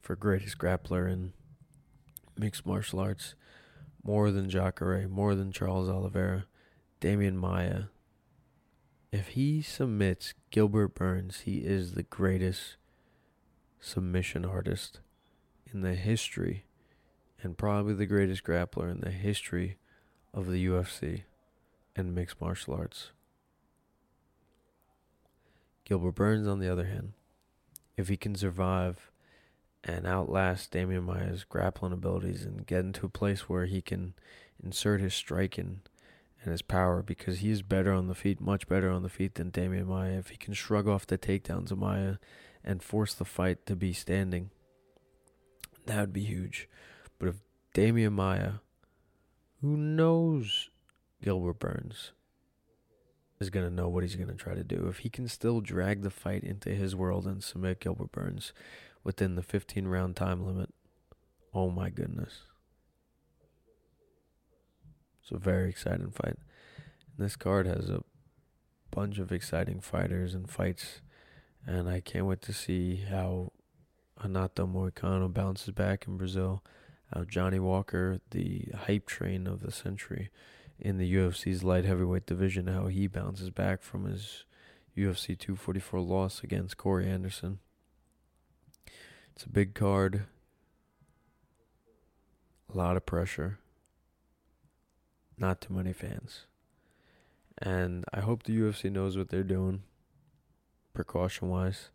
for 0.00 0.16
greatest 0.16 0.58
grappler 0.58 1.10
in 1.10 1.32
mixed 2.36 2.66
martial 2.66 2.98
arts. 2.98 3.34
More 4.02 4.30
than 4.30 4.48
Jacare, 4.48 5.08
more 5.08 5.34
than 5.34 5.52
Charles 5.52 5.88
Oliveira, 5.88 6.46
Demian 7.00 7.34
Maia. 7.34 7.84
If 9.12 9.28
he 9.28 9.60
submits 9.60 10.34
Gilbert 10.50 10.94
Burns, 10.94 11.40
he 11.40 11.58
is 11.58 11.92
the 11.92 12.02
greatest 12.04 12.76
submission 13.80 14.44
artist 14.44 15.00
in 15.72 15.80
the 15.82 15.94
history 15.94 16.64
and 17.42 17.56
probably 17.56 17.94
the 17.94 18.06
greatest 18.06 18.44
grappler 18.44 18.90
in 18.90 19.00
the 19.00 19.10
history 19.10 19.78
of 20.32 20.46
the 20.46 20.66
UFC 20.66 21.22
and 21.96 22.14
mixed 22.14 22.40
martial 22.40 22.74
arts. 22.74 23.10
Gilbert 25.84 26.14
Burns, 26.14 26.46
on 26.46 26.60
the 26.60 26.68
other 26.68 26.84
hand, 26.84 27.14
if 27.96 28.08
he 28.08 28.16
can 28.16 28.34
survive 28.34 29.09
and 29.84 30.06
outlast 30.06 30.72
Demian 30.72 31.04
Maia's 31.04 31.44
grappling 31.44 31.92
abilities 31.92 32.44
and 32.44 32.66
get 32.66 32.84
into 32.84 33.06
a 33.06 33.10
place 33.10 33.48
where 33.48 33.66
he 33.66 33.80
can 33.80 34.14
insert 34.62 35.00
his 35.00 35.14
striking 35.14 35.80
and 36.42 36.52
his 36.52 36.62
power 36.62 37.02
because 37.02 37.38
he 37.38 37.50
is 37.50 37.62
better 37.62 37.92
on 37.92 38.08
the 38.08 38.14
feet, 38.14 38.40
much 38.40 38.66
better 38.66 38.90
on 38.90 39.02
the 39.02 39.08
feet 39.08 39.34
than 39.34 39.50
Demian 39.50 39.86
Maia. 39.86 40.18
If 40.18 40.28
he 40.28 40.36
can 40.36 40.54
shrug 40.54 40.88
off 40.88 41.06
the 41.06 41.18
takedowns 41.18 41.70
of 41.70 41.78
Maia 41.78 42.16
and 42.64 42.82
force 42.82 43.14
the 43.14 43.24
fight 43.24 43.66
to 43.66 43.76
be 43.76 43.92
standing, 43.92 44.50
that 45.86 46.00
would 46.00 46.12
be 46.12 46.24
huge. 46.24 46.68
But 47.18 47.28
if 47.28 47.36
Demian 47.74 48.12
Maia, 48.12 48.54
who 49.60 49.76
knows 49.76 50.70
Gilbert 51.22 51.58
Burns, 51.58 52.12
is 53.38 53.50
going 53.50 53.66
to 53.66 53.74
know 53.74 53.88
what 53.88 54.02
he's 54.02 54.16
going 54.16 54.28
to 54.28 54.34
try 54.34 54.54
to 54.54 54.64
do, 54.64 54.86
if 54.88 54.98
he 54.98 55.08
can 55.08 55.26
still 55.26 55.60
drag 55.60 56.02
the 56.02 56.10
fight 56.10 56.44
into 56.44 56.70
his 56.70 56.94
world 56.94 57.26
and 57.26 57.42
submit 57.42 57.80
Gilbert 57.80 58.12
Burns 58.12 58.52
within 59.04 59.34
the 59.34 59.42
15 59.42 59.86
round 59.86 60.16
time 60.16 60.46
limit, 60.46 60.72
oh 61.54 61.70
my 61.70 61.90
goodness. 61.90 62.40
It's 65.22 65.32
a 65.32 65.38
very 65.38 65.68
exciting 65.68 66.10
fight. 66.10 66.36
And 66.36 67.18
this 67.18 67.36
card 67.36 67.66
has 67.66 67.88
a 67.88 68.02
bunch 68.90 69.18
of 69.18 69.32
exciting 69.32 69.80
fighters 69.80 70.34
and 70.34 70.50
fights, 70.50 71.00
and 71.66 71.88
I 71.88 72.00
can't 72.00 72.26
wait 72.26 72.42
to 72.42 72.52
see 72.52 73.04
how 73.08 73.52
Renato 74.22 74.66
Moicano 74.66 75.32
bounces 75.32 75.70
back 75.70 76.06
in 76.06 76.16
Brazil. 76.16 76.62
How 77.14 77.24
Johnny 77.24 77.58
Walker, 77.58 78.20
the 78.30 78.68
hype 78.86 79.06
train 79.06 79.46
of 79.46 79.60
the 79.60 79.72
century 79.72 80.30
in 80.78 80.96
the 80.96 81.12
UFC's 81.12 81.64
light 81.64 81.84
heavyweight 81.84 82.26
division, 82.26 82.68
how 82.68 82.86
he 82.86 83.06
bounces 83.06 83.50
back 83.50 83.82
from 83.82 84.04
his 84.04 84.44
UFC 84.96 85.38
244 85.38 86.00
loss 86.00 86.42
against 86.42 86.76
Corey 86.76 87.08
Anderson. 87.08 87.58
It's 89.40 89.46
a 89.46 89.48
big 89.48 89.72
card, 89.72 90.24
a 92.70 92.76
lot 92.76 92.98
of 92.98 93.06
pressure, 93.06 93.58
not 95.38 95.62
too 95.62 95.72
many 95.72 95.94
fans. 95.94 96.44
And 97.56 98.04
I 98.12 98.20
hope 98.20 98.42
the 98.42 98.52
UFC 98.52 98.92
knows 98.92 99.16
what 99.16 99.30
they're 99.30 99.42
doing, 99.42 99.84
precaution 100.92 101.48
wise. 101.48 101.88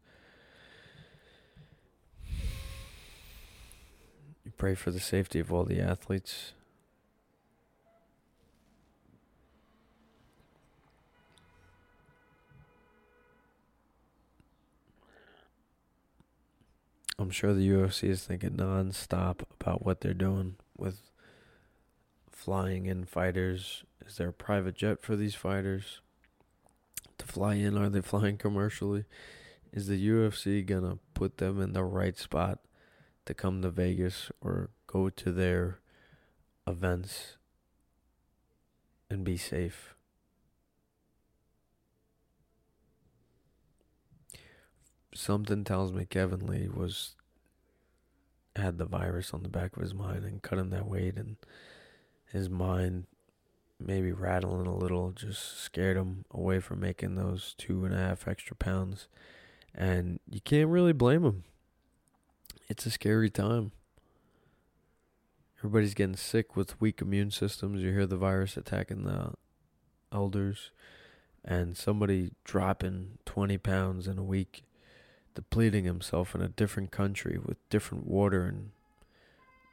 You 4.44 4.52
pray 4.58 4.74
for 4.74 4.90
the 4.90 5.00
safety 5.00 5.40
of 5.40 5.54
all 5.54 5.66
the 5.66 5.80
athletes. 5.80 6.54
I'm 17.18 17.30
sure 17.30 17.54
the 17.54 17.70
UFC 17.70 18.10
is 18.10 18.24
thinking 18.24 18.52
nonstop 18.52 19.42
about 19.60 19.86
what 19.86 20.02
they're 20.02 20.14
doing 20.14 20.58
with 20.78 21.12
flying 22.30 22.88
in 22.88 23.06
fighters. 23.06 23.84
Is 24.06 24.18
there 24.18 24.30
a 24.30 24.34
private 24.34 24.76
jet 24.76 25.02
for 25.02 25.16
these 25.16 25.34
fighters 25.34 26.02
to 27.18 27.26
fly 27.26 27.56
in? 27.56 27.78
Are 27.78 27.90
they 27.90 28.02
flying 28.02 28.38
commercially? 28.38 29.06
Is 29.72 29.88
the 29.88 30.10
UFC 30.10 30.66
gonna 30.66 31.00
put 31.14 31.38
them 31.38 31.62
in 31.62 31.72
the 31.72 31.86
right 31.86 32.18
spot 32.18 32.60
to 33.26 33.34
come 33.34 33.62
to 33.62 33.70
Vegas 33.70 34.30
or 34.42 34.70
go 34.86 35.10
to 35.10 35.32
their 35.32 35.80
events 36.68 37.38
and 39.10 39.24
be 39.24 39.38
safe? 39.38 39.95
Something 45.16 45.64
tells 45.64 45.92
me 45.92 46.06
Kevin 46.06 46.46
Lee 46.46 46.68
was 46.68 47.16
had 48.56 48.78
the 48.78 48.86
virus 48.86 49.34
on 49.34 49.44
the 49.44 49.50
back 49.50 49.76
of 49.76 49.82
his 49.82 49.94
mind 49.94 50.24
and 50.24 50.42
cutting 50.42 50.70
that 50.70 50.88
weight 50.88 51.18
and 51.18 51.36
his 52.32 52.50
mind 52.50 53.06
maybe 53.80 54.12
rattling 54.12 54.66
a 54.66 54.76
little 54.76 55.12
just 55.12 55.60
scared 55.60 55.98
him 55.98 56.24
away 56.32 56.60
from 56.60 56.80
making 56.80 57.16
those 57.16 57.54
two 57.58 57.84
and 57.86 57.94
a 57.94 57.98
half 57.98 58.28
extra 58.28 58.56
pounds. 58.56 59.08
And 59.74 60.20
you 60.30 60.40
can't 60.40 60.70
really 60.70 60.94
blame 60.94 61.26
him. 61.26 61.44
It's 62.70 62.86
a 62.86 62.92
scary 62.92 63.30
time. 63.30 63.72
Everybody's 65.60 65.94
getting 65.94 66.16
sick 66.16 66.56
with 66.56 66.80
weak 66.80 67.02
immune 67.02 67.32
systems. 67.32 67.82
You 67.82 67.92
hear 67.92 68.06
the 68.06 68.18
virus 68.18 68.56
attacking 68.56 69.04
the 69.04 69.34
elders 70.12 70.72
and 71.44 71.76
somebody 71.76 72.32
dropping 72.44 73.18
20 73.26 73.58
pounds 73.58 74.08
in 74.08 74.18
a 74.18 74.24
week 74.24 74.64
depleting 75.36 75.84
himself 75.84 76.34
in 76.34 76.42
a 76.42 76.48
different 76.48 76.92
country 76.92 77.38
with 77.38 77.58
different 77.70 78.08
water 78.08 78.46
and 78.46 78.72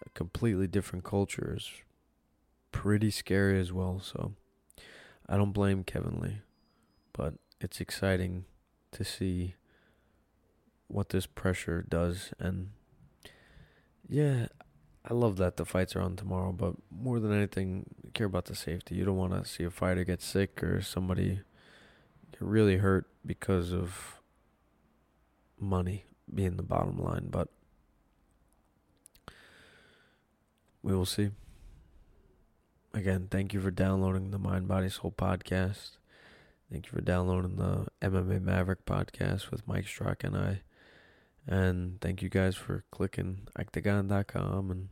a 0.05 0.11
completely 0.11 0.67
different 0.67 1.05
culture 1.05 1.55
is 1.57 1.71
pretty 2.73 3.11
scary 3.11 3.59
as 3.59 3.73
well. 3.73 4.01
So 4.01 4.33
I 5.29 5.37
don't 5.37 5.53
blame 5.53 5.85
Kevin 5.85 6.21
Lee, 6.21 6.39
but 7.13 7.35
it's 7.61 7.81
exciting 7.81 8.45
to 8.91 9.05
see 9.05 9.55
what 10.89 11.11
this 11.11 11.27
pressure 11.27 11.87
does. 11.89 12.33
And 12.39 12.71
yeah, 14.09 14.49
I 15.09 15.15
love 15.15 15.37
that 15.37 15.57
the 15.57 15.65
fights 15.65 15.95
are 15.95 16.03
on 16.03 16.17
tomorrow, 16.17 16.53
but 16.53 16.75
more 16.91 17.21
than 17.21 17.33
anything, 17.33 17.87
I 18.07 18.11
care 18.13 18.27
about 18.27 18.47
the 18.47 18.57
safety. 18.57 18.97
You 18.97 19.05
don't 19.05 19.17
want 19.17 19.33
to 19.33 19.49
see 19.49 19.65
a 19.65 19.71
fighter 19.71 20.05
get 20.05 20.21
sick 20.21 20.63
or 20.63 20.83
somebody 20.83 21.41
get 22.33 22.41
really 22.41 22.79
hurt 22.79 23.07
because 23.25 23.73
of 23.73 24.21
money 25.63 26.05
being 26.33 26.57
the 26.57 26.63
bottom 26.63 26.99
line, 26.99 27.29
but 27.31 27.49
we 30.83 30.95
will 30.95 31.07
see. 31.07 31.31
Again, 32.95 33.29
thank 33.31 33.55
you 33.55 33.61
for 33.61 33.71
downloading 33.71 34.31
the 34.31 34.39
Mind 34.39 34.69
Body 34.69 34.91
Soul 34.91 35.15
podcast. 35.17 35.93
Thank 36.71 36.87
you 36.87 36.93
for 36.93 37.01
downloading 37.01 37.57
the 37.57 37.87
MMA 38.03 38.43
Maverick 38.43 38.85
podcast 38.85 39.51
with 39.51 39.67
Mike 39.67 39.85
Strzok 39.85 40.25
and 40.25 40.37
I. 40.37 40.61
And 41.47 42.01
thank 42.01 42.23
you 42.23 42.29
guys 42.29 42.55
for 42.55 42.85
clicking 42.91 43.49
Iketagon.com 43.59 44.71
and 44.71 44.89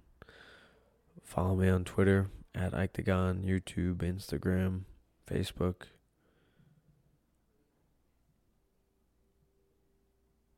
follow 1.23 1.55
me 1.55 1.69
on 1.69 1.85
Twitter 1.85 2.31
at 2.55 2.75
octagon, 2.75 3.43
YouTube, 3.43 3.99
Instagram, 3.99 4.83
Facebook. 5.31 5.83